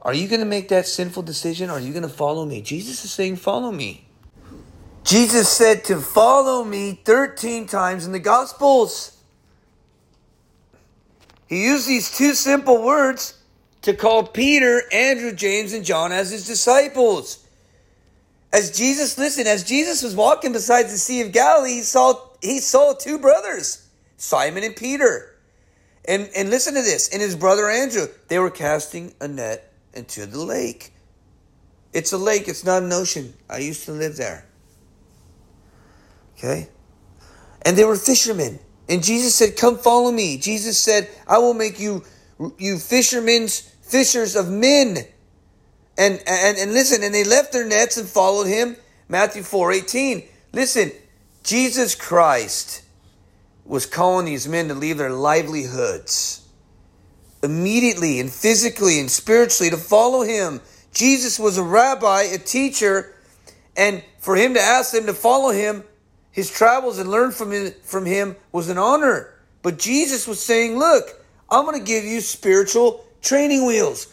Are 0.01 0.13
you 0.13 0.27
going 0.27 0.39
to 0.39 0.45
make 0.45 0.69
that 0.69 0.87
sinful 0.87 1.23
decision? 1.23 1.69
Are 1.69 1.79
you 1.79 1.91
going 1.91 2.03
to 2.03 2.09
follow 2.09 2.45
me? 2.45 2.61
Jesus 2.61 3.03
is 3.05 3.11
saying, 3.11 3.37
follow 3.37 3.71
me. 3.71 4.07
Jesus 5.03 5.49
said 5.49 5.83
to 5.85 5.99
follow 5.99 6.63
me 6.63 6.99
13 7.05 7.67
times 7.67 8.05
in 8.05 8.11
the 8.11 8.19
Gospels. 8.19 9.17
He 11.47 11.63
used 11.65 11.87
these 11.87 12.15
two 12.15 12.33
simple 12.33 12.83
words 12.83 13.37
to 13.85 13.93
call 13.93 14.23
Peter, 14.25 14.81
Andrew, 14.91 15.31
James, 15.31 15.71
and 15.71 15.85
John 15.85 16.11
as 16.11 16.31
his 16.31 16.47
disciples. 16.47 17.45
As 18.51 18.75
Jesus, 18.75 19.15
listen, 19.19 19.45
as 19.45 19.63
Jesus 19.63 20.01
was 20.01 20.15
walking 20.15 20.53
beside 20.53 20.85
the 20.85 20.97
Sea 20.97 21.21
of 21.21 21.31
Galilee, 21.31 21.73
he 21.73 21.81
saw, 21.83 22.15
he 22.41 22.59
saw 22.59 22.93
two 22.93 23.19
brothers, 23.19 23.87
Simon 24.17 24.63
and 24.63 24.75
Peter. 24.75 25.35
And, 26.07 26.31
and 26.35 26.49
listen 26.49 26.73
to 26.73 26.81
this, 26.81 27.09
and 27.13 27.21
his 27.21 27.35
brother 27.35 27.69
Andrew, 27.69 28.07
they 28.27 28.39
were 28.39 28.49
casting 28.49 29.13
a 29.21 29.27
net 29.27 29.71
into 29.93 30.25
the 30.25 30.39
lake. 30.39 30.91
It's 31.93 32.11
a 32.11 32.17
lake, 32.17 32.47
it's 32.47 32.65
not 32.65 32.81
an 32.81 32.91
ocean. 32.91 33.35
I 33.47 33.59
used 33.59 33.85
to 33.85 33.91
live 33.91 34.17
there. 34.17 34.47
Okay? 36.39 36.69
And 37.61 37.77
they 37.77 37.85
were 37.85 37.97
fishermen. 37.97 38.57
And 38.89 39.03
Jesus 39.03 39.35
said, 39.35 39.57
Come 39.57 39.77
follow 39.77 40.11
me. 40.11 40.37
Jesus 40.37 40.77
said, 40.77 41.07
I 41.27 41.37
will 41.37 41.53
make 41.53 41.79
you 41.79 42.03
you 42.57 42.77
fishermen's 42.77 43.74
fishers 43.85 44.35
of 44.35 44.49
men. 44.49 44.97
And, 45.97 46.21
and, 46.27 46.57
and 46.57 46.73
listen, 46.73 47.03
and 47.03 47.13
they 47.13 47.23
left 47.23 47.53
their 47.53 47.65
nets 47.65 47.97
and 47.97 48.07
followed 48.07 48.47
him. 48.47 48.75
Matthew 49.07 49.43
4 49.43 49.71
18. 49.71 50.23
Listen, 50.51 50.91
Jesus 51.43 51.95
Christ 51.95 52.83
was 53.65 53.85
calling 53.85 54.25
these 54.25 54.47
men 54.47 54.67
to 54.67 54.73
leave 54.73 54.97
their 54.97 55.11
livelihoods 55.11 56.41
immediately 57.43 58.19
and 58.19 58.31
physically 58.31 58.99
and 58.99 59.09
spiritually 59.09 59.69
to 59.69 59.77
follow 59.77 60.23
him. 60.23 60.61
Jesus 60.93 61.39
was 61.39 61.57
a 61.57 61.63
rabbi, 61.63 62.23
a 62.23 62.37
teacher, 62.37 63.13
and 63.77 64.03
for 64.19 64.35
him 64.35 64.53
to 64.55 64.61
ask 64.61 64.91
them 64.91 65.05
to 65.05 65.13
follow 65.13 65.51
him, 65.51 65.83
his 66.31 66.49
travels 66.49 66.97
and 66.97 67.09
learn 67.09 67.31
from 67.31 67.51
him, 67.51 67.73
from 67.83 68.05
him 68.05 68.35
was 68.51 68.69
an 68.69 68.77
honor. 68.77 69.33
But 69.61 69.77
Jesus 69.77 70.27
was 70.27 70.41
saying, 70.41 70.77
Look, 70.77 71.23
I'm 71.49 71.65
going 71.65 71.79
to 71.79 71.85
give 71.85 72.03
you 72.03 72.21
spiritual 72.21 73.04
training 73.25 73.65
wheels. 73.65 74.07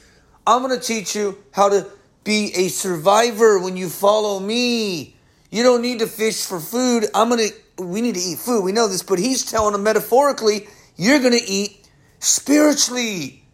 I'm 0.46 0.62
going 0.62 0.79
to 0.79 0.85
teach 0.85 1.14
you 1.14 1.38
how 1.53 1.68
to 1.68 1.87
be 2.25 2.53
a 2.55 2.68
survivor 2.68 3.61
when 3.61 3.77
you 3.77 3.88
follow 3.88 4.40
me. 4.40 5.14
You 5.51 5.62
don't 5.62 5.83
need 5.83 6.01
to 6.01 6.07
fish 6.07 6.44
for 6.46 6.59
food. 6.59 7.05
I'm 7.14 7.29
going 7.29 7.51
to, 7.51 7.85
we 7.85 8.01
need 8.01 8.14
to 8.14 8.20
eat 8.20 8.38
food. 8.38 8.64
We 8.64 8.72
know 8.72 8.88
this, 8.88 9.03
but 9.03 9.18
he's 9.18 9.44
telling 9.44 9.72
them 9.72 9.83
metaphorically, 9.83 10.66
you're 10.96 11.20
going 11.20 11.38
to 11.38 11.44
eat 11.44 11.88
spiritually. 12.18 13.44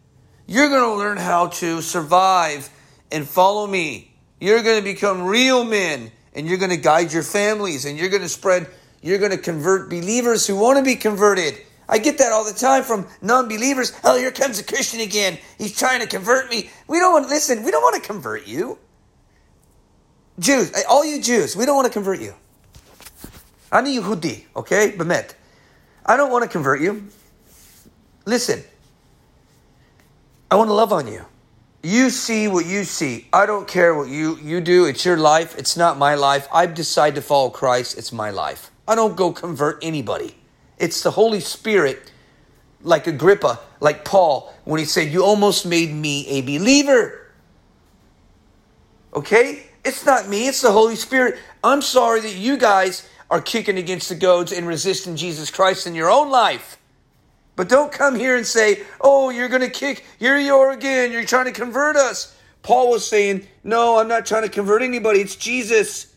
You're 0.46 0.68
going 0.68 0.84
to 0.84 0.94
learn 0.94 1.18
how 1.18 1.48
to 1.48 1.82
survive 1.82 2.70
and 3.10 3.28
follow 3.28 3.66
me. 3.66 4.14
You're 4.40 4.62
going 4.62 4.78
to 4.78 4.84
become 4.84 5.24
real 5.24 5.64
men 5.64 6.12
and 6.34 6.46
you're 6.46 6.58
going 6.58 6.70
to 6.70 6.76
guide 6.76 7.12
your 7.12 7.24
families 7.24 7.84
and 7.84 7.98
you're 7.98 8.10
going 8.10 8.22
to 8.22 8.28
spread, 8.28 8.68
you're 9.02 9.18
going 9.18 9.32
to 9.32 9.38
convert 9.38 9.90
believers 9.90 10.46
who 10.46 10.56
want 10.56 10.78
to 10.78 10.84
be 10.84 10.94
converted. 10.94 11.54
I 11.88 11.98
get 11.98 12.18
that 12.18 12.32
all 12.32 12.44
the 12.44 12.52
time 12.52 12.82
from 12.82 13.06
non 13.22 13.48
believers. 13.48 13.92
Oh, 14.04 14.18
here 14.18 14.30
comes 14.30 14.58
a 14.58 14.64
Christian 14.64 15.00
again. 15.00 15.38
He's 15.56 15.76
trying 15.76 16.00
to 16.00 16.06
convert 16.06 16.50
me. 16.50 16.70
We 16.86 16.98
don't 16.98 17.12
want 17.12 17.24
to 17.26 17.30
listen. 17.30 17.62
We 17.62 17.70
don't 17.70 17.82
want 17.82 18.02
to 18.02 18.06
convert 18.06 18.46
you. 18.46 18.78
Jews, 20.38 20.72
all 20.88 21.04
you 21.04 21.20
Jews, 21.20 21.56
we 21.56 21.66
don't 21.66 21.76
want 21.76 21.86
to 21.86 21.92
convert 21.92 22.20
you. 22.20 22.34
Ani 23.72 23.98
Yehudi, 23.98 24.44
okay? 24.54 24.92
Bemet. 24.96 25.34
I 26.06 26.16
don't 26.16 26.30
want 26.30 26.44
to 26.44 26.48
convert 26.48 26.80
you. 26.80 27.08
Listen, 28.24 28.62
I 30.50 30.56
want 30.56 30.68
to 30.68 30.74
love 30.74 30.92
on 30.92 31.06
you. 31.06 31.24
You 31.82 32.10
see 32.10 32.48
what 32.48 32.66
you 32.66 32.84
see. 32.84 33.28
I 33.32 33.46
don't 33.46 33.68
care 33.68 33.94
what 33.94 34.08
you, 34.08 34.36
you 34.42 34.60
do. 34.60 34.86
It's 34.86 35.04
your 35.04 35.16
life. 35.16 35.56
It's 35.58 35.76
not 35.76 35.98
my 35.98 36.14
life. 36.14 36.48
I 36.52 36.66
decide 36.66 37.14
to 37.16 37.22
follow 37.22 37.50
Christ. 37.50 37.98
It's 37.98 38.12
my 38.12 38.30
life. 38.30 38.70
I 38.86 38.94
don't 38.94 39.16
go 39.16 39.32
convert 39.32 39.78
anybody. 39.82 40.37
It's 40.78 41.02
the 41.02 41.10
Holy 41.10 41.40
Spirit, 41.40 42.12
like 42.82 43.06
Agrippa, 43.06 43.60
like 43.80 44.04
Paul, 44.04 44.52
when 44.64 44.78
he 44.78 44.84
said, 44.84 45.12
You 45.12 45.24
almost 45.24 45.66
made 45.66 45.92
me 45.92 46.26
a 46.28 46.40
believer. 46.42 47.32
Okay? 49.14 49.64
It's 49.84 50.04
not 50.04 50.28
me, 50.28 50.48
it's 50.48 50.60
the 50.60 50.72
Holy 50.72 50.96
Spirit. 50.96 51.38
I'm 51.64 51.82
sorry 51.82 52.20
that 52.20 52.34
you 52.34 52.56
guys 52.56 53.08
are 53.30 53.40
kicking 53.40 53.78
against 53.78 54.08
the 54.08 54.14
goads 54.14 54.52
and 54.52 54.66
resisting 54.66 55.16
Jesus 55.16 55.50
Christ 55.50 55.86
in 55.86 55.94
your 55.94 56.10
own 56.10 56.30
life. 56.30 56.78
But 57.56 57.68
don't 57.68 57.90
come 57.90 58.14
here 58.14 58.36
and 58.36 58.46
say, 58.46 58.84
oh, 59.00 59.30
you're 59.30 59.48
going 59.48 59.62
to 59.62 59.70
kick, 59.70 60.04
here 60.18 60.38
you 60.38 60.54
are 60.54 60.70
again, 60.70 61.10
you're 61.10 61.24
trying 61.24 61.46
to 61.46 61.52
convert 61.52 61.96
us. 61.96 62.36
Paul 62.62 62.90
was 62.90 63.08
saying, 63.08 63.46
no, 63.64 63.98
I'm 63.98 64.08
not 64.08 64.26
trying 64.26 64.44
to 64.44 64.48
convert 64.48 64.82
anybody, 64.82 65.20
it's 65.20 65.36
Jesus. 65.36 66.07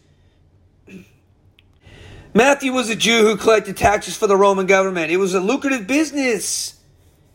Matthew 2.33 2.71
was 2.71 2.89
a 2.89 2.95
Jew 2.95 3.25
who 3.25 3.35
collected 3.35 3.75
taxes 3.75 4.15
for 4.15 4.27
the 4.27 4.37
Roman 4.37 4.65
government. 4.65 5.11
It 5.11 5.17
was 5.17 5.33
a 5.33 5.39
lucrative 5.39 5.85
business. 5.85 6.79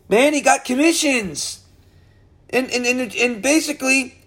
Man, 0.09 0.33
he 0.33 0.41
got 0.41 0.65
commissions. 0.65 1.63
And, 2.49 2.71
and, 2.71 2.85
and, 2.85 3.15
and 3.15 3.41
basically, 3.41 4.17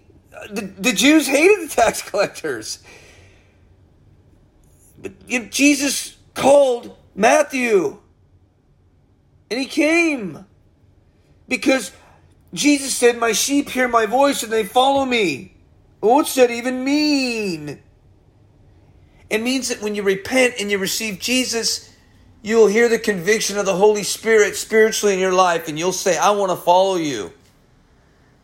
the, 0.49 0.61
the 0.61 0.93
Jews 0.93 1.27
hated 1.27 1.69
the 1.69 1.73
tax 1.73 2.01
collectors. 2.09 2.79
But 5.01 5.27
Jesus 5.49 6.17
called 6.33 6.95
Matthew 7.15 7.97
and 9.49 9.59
he 9.59 9.65
came. 9.65 10.45
Because 11.47 11.91
Jesus 12.53 12.95
said, 12.95 13.17
My 13.17 13.33
sheep 13.33 13.69
hear 13.69 13.87
my 13.87 14.05
voice 14.05 14.43
and 14.43 14.51
they 14.51 14.63
follow 14.63 15.05
me. 15.05 15.55
What's 15.99 16.35
that 16.35 16.49
even 16.49 16.83
mean? 16.83 17.81
It 19.31 19.41
means 19.41 19.69
that 19.69 19.81
when 19.81 19.95
you 19.95 20.03
repent 20.03 20.55
and 20.59 20.69
you 20.69 20.77
receive 20.77 21.17
Jesus, 21.17 21.89
you 22.41 22.57
will 22.57 22.67
hear 22.67 22.89
the 22.89 22.99
conviction 22.99 23.57
of 23.57 23.65
the 23.65 23.75
Holy 23.75 24.03
Spirit 24.03 24.57
spiritually 24.57 25.13
in 25.13 25.19
your 25.21 25.31
life 25.31 25.69
and 25.69 25.79
you'll 25.79 25.93
say, 25.93 26.17
I 26.17 26.31
want 26.31 26.51
to 26.51 26.57
follow 26.57 26.97
you. 26.97 27.31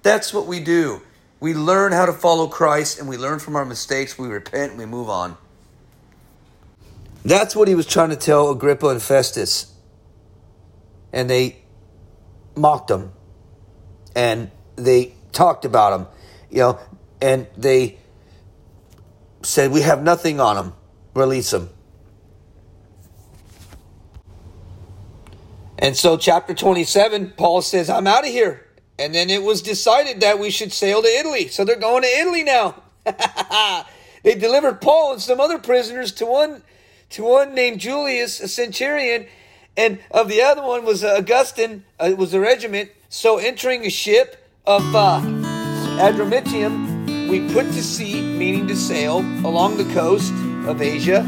That's 0.02 0.34
what 0.34 0.48
we 0.48 0.62
do. 0.62 1.02
We 1.42 1.54
learn 1.54 1.92
how 1.92 2.06
to 2.06 2.14
follow 2.14 2.48
Christ 2.48 3.00
and 3.00 3.10
we 3.10 3.18
learn 3.18 3.40
from 3.40 3.58
our 3.58 3.66
mistakes, 3.66 4.18
we 4.18 4.30
repent, 4.30 4.72
and 4.72 4.80
we 4.80 4.86
move 4.86 5.10
on. 5.10 5.36
That's 7.26 7.54
what 7.54 7.68
he 7.68 7.76
was 7.76 7.86
trying 7.86 8.12
to 8.12 8.16
tell 8.16 8.50
Agrippa 8.50 8.88
and 8.88 9.02
Festus 9.02 9.74
and 11.12 11.30
they 11.30 11.58
mocked 12.56 12.90
him 12.90 13.12
and 14.16 14.52
they 14.78 15.16
talked 15.34 15.66
about 15.66 16.00
him, 16.00 16.08
you 16.50 16.60
know, 16.60 16.80
and 17.22 17.46
they 17.58 17.98
said, 19.48 19.72
We 19.72 19.82
have 19.82 20.04
nothing 20.04 20.40
on 20.40 20.58
him, 20.58 20.74
release 21.18 21.52
him. 21.52 21.70
And 25.80 25.96
so, 25.96 26.18
chapter 26.18 26.54
27, 26.54 27.34
Paul 27.38 27.62
says, 27.62 27.90
I'm 27.90 28.08
out 28.08 28.26
of 28.26 28.32
here. 28.32 28.66
And 29.00 29.14
then 29.14 29.30
it 29.30 29.44
was 29.44 29.62
decided 29.62 30.22
that 30.22 30.40
we 30.40 30.50
should 30.50 30.74
sail 30.74 31.02
to 31.02 31.08
Italy. 31.08 31.50
So 31.50 31.64
they're 31.64 31.76
going 31.76 32.02
to 32.02 32.08
Italy 32.08 32.44
now. 32.44 32.82
they 34.24 34.36
delivered 34.36 34.82
Paul 34.82 35.14
and 35.14 35.22
some 35.22 35.40
other 35.40 35.60
prisoners 35.60 36.12
to 36.14 36.26
one 36.26 36.64
to 37.12 37.24
one 37.24 37.54
named 37.54 37.80
Julius, 37.80 38.42
a 38.42 38.48
centurion, 38.48 39.28
and 39.78 40.00
of 40.12 40.28
the 40.28 40.42
other 40.42 40.64
one 40.64 40.84
was 40.84 41.04
Augustine. 41.04 41.86
Uh, 42.02 42.08
it 42.08 42.18
was 42.18 42.34
a 42.34 42.40
regiment. 42.40 42.92
So 43.08 43.38
entering 43.38 43.86
a 43.86 43.90
ship 43.90 44.50
of 44.66 44.84
uh, 44.94 45.22
Adramyttium, 46.00 47.30
we 47.30 47.48
put 47.54 47.66
to 47.68 47.84
sea, 47.84 48.20
meaning 48.22 48.68
to 48.68 48.76
sail, 48.76 49.20
along 49.46 49.78
the 49.78 49.86
coast 49.94 50.34
of 50.68 50.82
Asia. 50.82 51.26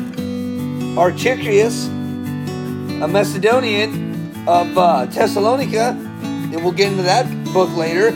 Archicrius, 0.98 1.88
a 1.88 3.08
Macedonian 3.08 4.34
of 4.48 4.78
uh, 4.78 5.06
Thessalonica, 5.06 5.96
and 6.24 6.56
we'll 6.64 6.74
get 6.74 6.92
into 6.92 7.04
that 7.04 7.26
book 7.54 7.74
later, 7.76 8.12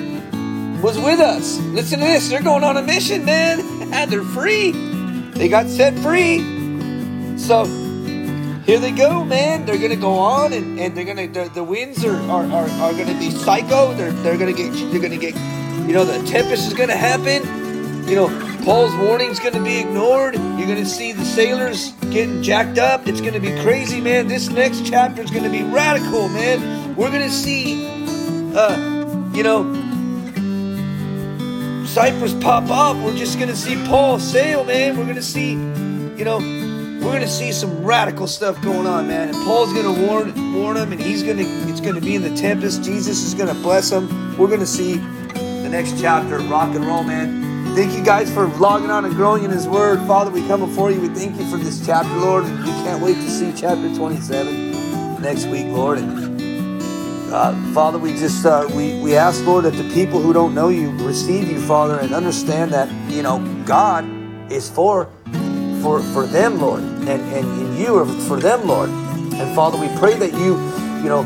was 0.81 0.99
with 0.99 1.19
us. 1.19 1.59
Listen 1.59 1.99
to 1.99 2.05
this. 2.05 2.29
They're 2.29 2.41
going 2.41 2.63
on 2.63 2.77
a 2.77 2.81
mission, 2.81 3.25
man. 3.25 3.71
And 3.93 4.11
they're 4.11 4.23
free. 4.23 4.71
They 5.35 5.47
got 5.47 5.67
set 5.67 5.93
free. 5.99 6.39
So 7.37 7.65
here 8.65 8.79
they 8.79 8.91
go, 8.91 9.23
man. 9.23 9.67
They're 9.67 9.77
gonna 9.77 9.95
go 9.95 10.13
on, 10.17 10.51
and, 10.51 10.79
and 10.79 10.97
they're 10.97 11.05
gonna 11.05 11.27
the, 11.27 11.47
the 11.53 11.63
winds 11.63 12.03
are, 12.03 12.15
are, 12.15 12.43
are, 12.45 12.69
are 12.69 12.91
gonna 12.93 13.17
be 13.19 13.29
psycho. 13.29 13.93
They're 13.93 14.11
they're 14.23 14.37
gonna 14.39 14.51
get 14.51 14.73
they're 14.91 14.99
gonna 14.99 15.17
get 15.17 15.35
you 15.85 15.93
know 15.93 16.05
the 16.05 16.25
tempest 16.27 16.65
is 16.67 16.73
gonna 16.73 16.95
happen. 16.95 17.43
You 18.07 18.15
know 18.15 18.52
Paul's 18.63 18.95
warning's 18.95 19.39
gonna 19.39 19.61
be 19.61 19.79
ignored. 19.79 20.35
You're 20.35 20.67
gonna 20.67 20.85
see 20.85 21.11
the 21.11 21.25
sailors 21.25 21.91
getting 22.11 22.41
jacked 22.41 22.77
up. 22.77 23.07
It's 23.07 23.21
gonna 23.21 23.39
be 23.39 23.51
crazy, 23.61 23.99
man. 23.99 24.27
This 24.27 24.49
next 24.49 24.85
chapter 24.85 25.21
is 25.21 25.31
gonna 25.31 25.49
be 25.49 25.63
radical, 25.63 26.29
man. 26.29 26.95
We're 26.95 27.11
gonna 27.11 27.29
see, 27.29 27.85
uh, 28.55 28.77
you 29.33 29.43
know, 29.43 29.63
Cyprus 31.85 32.33
pop 32.35 32.69
up. 32.69 32.95
We're 32.97 33.17
just 33.17 33.37
gonna 33.39 33.55
see 33.55 33.75
Paul 33.87 34.19
sail, 34.19 34.63
man. 34.63 34.97
We're 34.97 35.07
gonna 35.07 35.21
see, 35.21 35.51
you 35.51 36.23
know 36.23 36.39
we're 37.03 37.11
going 37.11 37.21
to 37.23 37.27
see 37.27 37.51
some 37.51 37.83
radical 37.83 38.27
stuff 38.27 38.61
going 38.61 38.87
on, 38.87 39.09
man. 39.09 39.27
And 39.27 39.37
Paul's 39.45 39.73
going 39.73 39.93
to 39.93 40.07
warn 40.07 40.53
warn 40.53 40.77
him, 40.77 40.93
and 40.93 41.01
he's 41.01 41.21
going 41.21 41.35
to 41.35 41.43
it's 41.69 41.81
going 41.81 41.95
to 41.95 42.01
be 42.01 42.15
in 42.15 42.21
the 42.21 42.33
tempest. 42.33 42.81
Jesus 42.81 43.25
is 43.25 43.33
going 43.33 43.49
to 43.49 43.61
bless 43.61 43.91
him. 43.91 44.07
We're 44.37 44.47
going 44.47 44.61
to 44.61 44.65
see 44.65 44.93
the 44.93 45.67
next 45.69 45.99
chapter, 45.99 46.39
rock 46.39 46.73
and 46.75 46.85
roll, 46.85 47.03
man. 47.03 47.52
Thank 47.75 47.93
you 47.97 48.03
guys 48.03 48.33
for 48.33 48.47
logging 48.47 48.91
on 48.91 49.05
and 49.05 49.15
growing 49.15 49.43
in 49.43 49.51
His 49.51 49.67
Word, 49.67 49.99
Father. 50.07 50.31
We 50.31 50.47
come 50.47 50.61
before 50.61 50.91
you. 50.91 51.01
We 51.01 51.09
thank 51.09 51.39
you 51.39 51.49
for 51.49 51.57
this 51.57 51.85
chapter, 51.85 52.13
Lord. 52.17 52.45
We 52.45 52.65
can't 52.83 53.03
wait 53.03 53.15
to 53.15 53.29
see 53.29 53.53
chapter 53.55 53.93
27 53.95 55.21
next 55.21 55.45
week, 55.47 55.67
Lord. 55.67 55.99
And 55.99 56.41
uh, 57.33 57.53
Father, 57.73 57.99
we 57.99 58.13
just 58.13 58.45
uh, 58.45 58.69
we 58.75 59.01
we 59.01 59.15
ask, 59.15 59.45
Lord, 59.45 59.65
that 59.65 59.73
the 59.75 59.89
people 59.93 60.21
who 60.21 60.33
don't 60.33 60.53
know 60.55 60.69
you 60.69 60.91
receive 61.05 61.49
you, 61.49 61.59
Father, 61.61 61.99
and 61.99 62.13
understand 62.13 62.73
that 62.73 62.89
you 63.11 63.23
know 63.23 63.39
God 63.65 64.05
is 64.51 64.69
for 64.69 65.09
for, 65.83 66.01
for 66.01 66.25
them, 66.25 66.59
Lord, 66.59 66.81
and, 66.81 67.09
and, 67.09 67.45
and 67.45 67.77
you 67.77 67.97
are 67.97 68.05
for 68.05 68.39
them, 68.39 68.65
Lord. 68.67 68.89
And 68.89 69.55
Father, 69.55 69.77
we 69.77 69.89
pray 69.97 70.15
that 70.15 70.31
you, 70.31 70.55
you 71.03 71.09
know, 71.09 71.23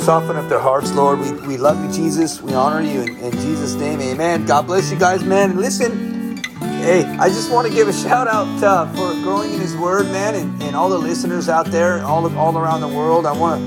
soften 0.00 0.36
up 0.36 0.48
their 0.48 0.58
hearts, 0.58 0.92
Lord. 0.92 1.20
We, 1.20 1.32
we 1.46 1.56
love 1.56 1.82
you, 1.84 1.92
Jesus. 1.92 2.40
We 2.42 2.54
honor 2.54 2.80
you 2.80 3.02
in, 3.02 3.16
in 3.18 3.32
Jesus' 3.32 3.74
name. 3.74 4.00
Amen. 4.00 4.46
God 4.46 4.66
bless 4.66 4.90
you 4.90 4.98
guys, 4.98 5.22
man. 5.22 5.56
Listen, 5.56 6.36
hey, 6.82 7.04
I 7.18 7.28
just 7.28 7.52
want 7.52 7.68
to 7.68 7.72
give 7.72 7.88
a 7.88 7.92
shout 7.92 8.26
out 8.26 8.48
uh, 8.62 8.86
for 8.92 9.12
growing 9.22 9.52
in 9.52 9.60
His 9.60 9.76
Word, 9.76 10.06
man, 10.06 10.34
and, 10.34 10.62
and 10.62 10.74
all 10.74 10.88
the 10.88 10.98
listeners 10.98 11.48
out 11.48 11.66
there, 11.66 12.02
all 12.04 12.26
all 12.36 12.56
around 12.56 12.80
the 12.80 12.88
world. 12.88 13.26
I 13.26 13.32
want 13.32 13.60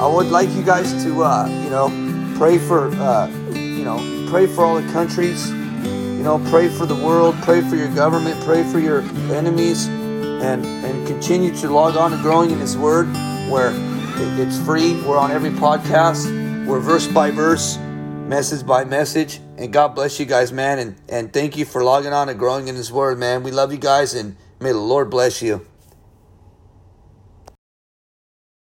I 0.00 0.06
would 0.06 0.26
like 0.26 0.48
you 0.50 0.62
guys 0.62 1.04
to, 1.04 1.22
uh, 1.22 1.46
you 1.46 1.70
know, 1.70 1.88
pray 2.36 2.58
for, 2.58 2.88
uh, 2.88 3.28
you 3.52 3.84
know, 3.84 4.26
pray 4.30 4.46
for 4.46 4.64
all 4.64 4.80
the 4.80 4.92
countries 4.92 5.50
you 6.24 6.30
know, 6.30 6.38
pray 6.48 6.70
for 6.70 6.86
the 6.86 6.94
world, 6.94 7.34
pray 7.42 7.60
for 7.60 7.76
your 7.76 7.94
government, 7.94 8.42
pray 8.44 8.62
for 8.72 8.78
your 8.78 9.02
enemies, 9.30 9.88
and 9.88 10.64
and 10.64 11.06
continue 11.06 11.54
to 11.56 11.68
log 11.68 11.98
on 11.98 12.12
to 12.12 12.16
growing 12.22 12.50
in 12.50 12.58
His 12.58 12.78
Word, 12.78 13.08
where 13.50 13.72
it's 14.16 14.58
free. 14.64 15.00
We're 15.02 15.18
on 15.18 15.30
every 15.30 15.50
podcast. 15.50 16.26
We're 16.66 16.80
verse 16.80 17.06
by 17.06 17.30
verse, 17.30 17.76
message 17.78 18.66
by 18.66 18.84
message. 18.84 19.40
And 19.56 19.72
God 19.72 19.94
bless 19.94 20.18
you 20.18 20.26
guys, 20.26 20.52
man. 20.52 20.78
And 20.78 20.96
and 21.08 21.32
thank 21.32 21.56
you 21.56 21.64
for 21.64 21.82
logging 21.82 22.12
on 22.12 22.28
and 22.28 22.38
growing 22.38 22.68
in 22.68 22.74
His 22.74 22.92
Word, 22.92 23.18
man. 23.18 23.42
We 23.42 23.50
love 23.50 23.72
you 23.72 23.78
guys, 23.78 24.14
and 24.14 24.36
may 24.60 24.70
the 24.72 24.78
Lord 24.78 25.10
bless 25.10 25.42
you. 25.42 25.66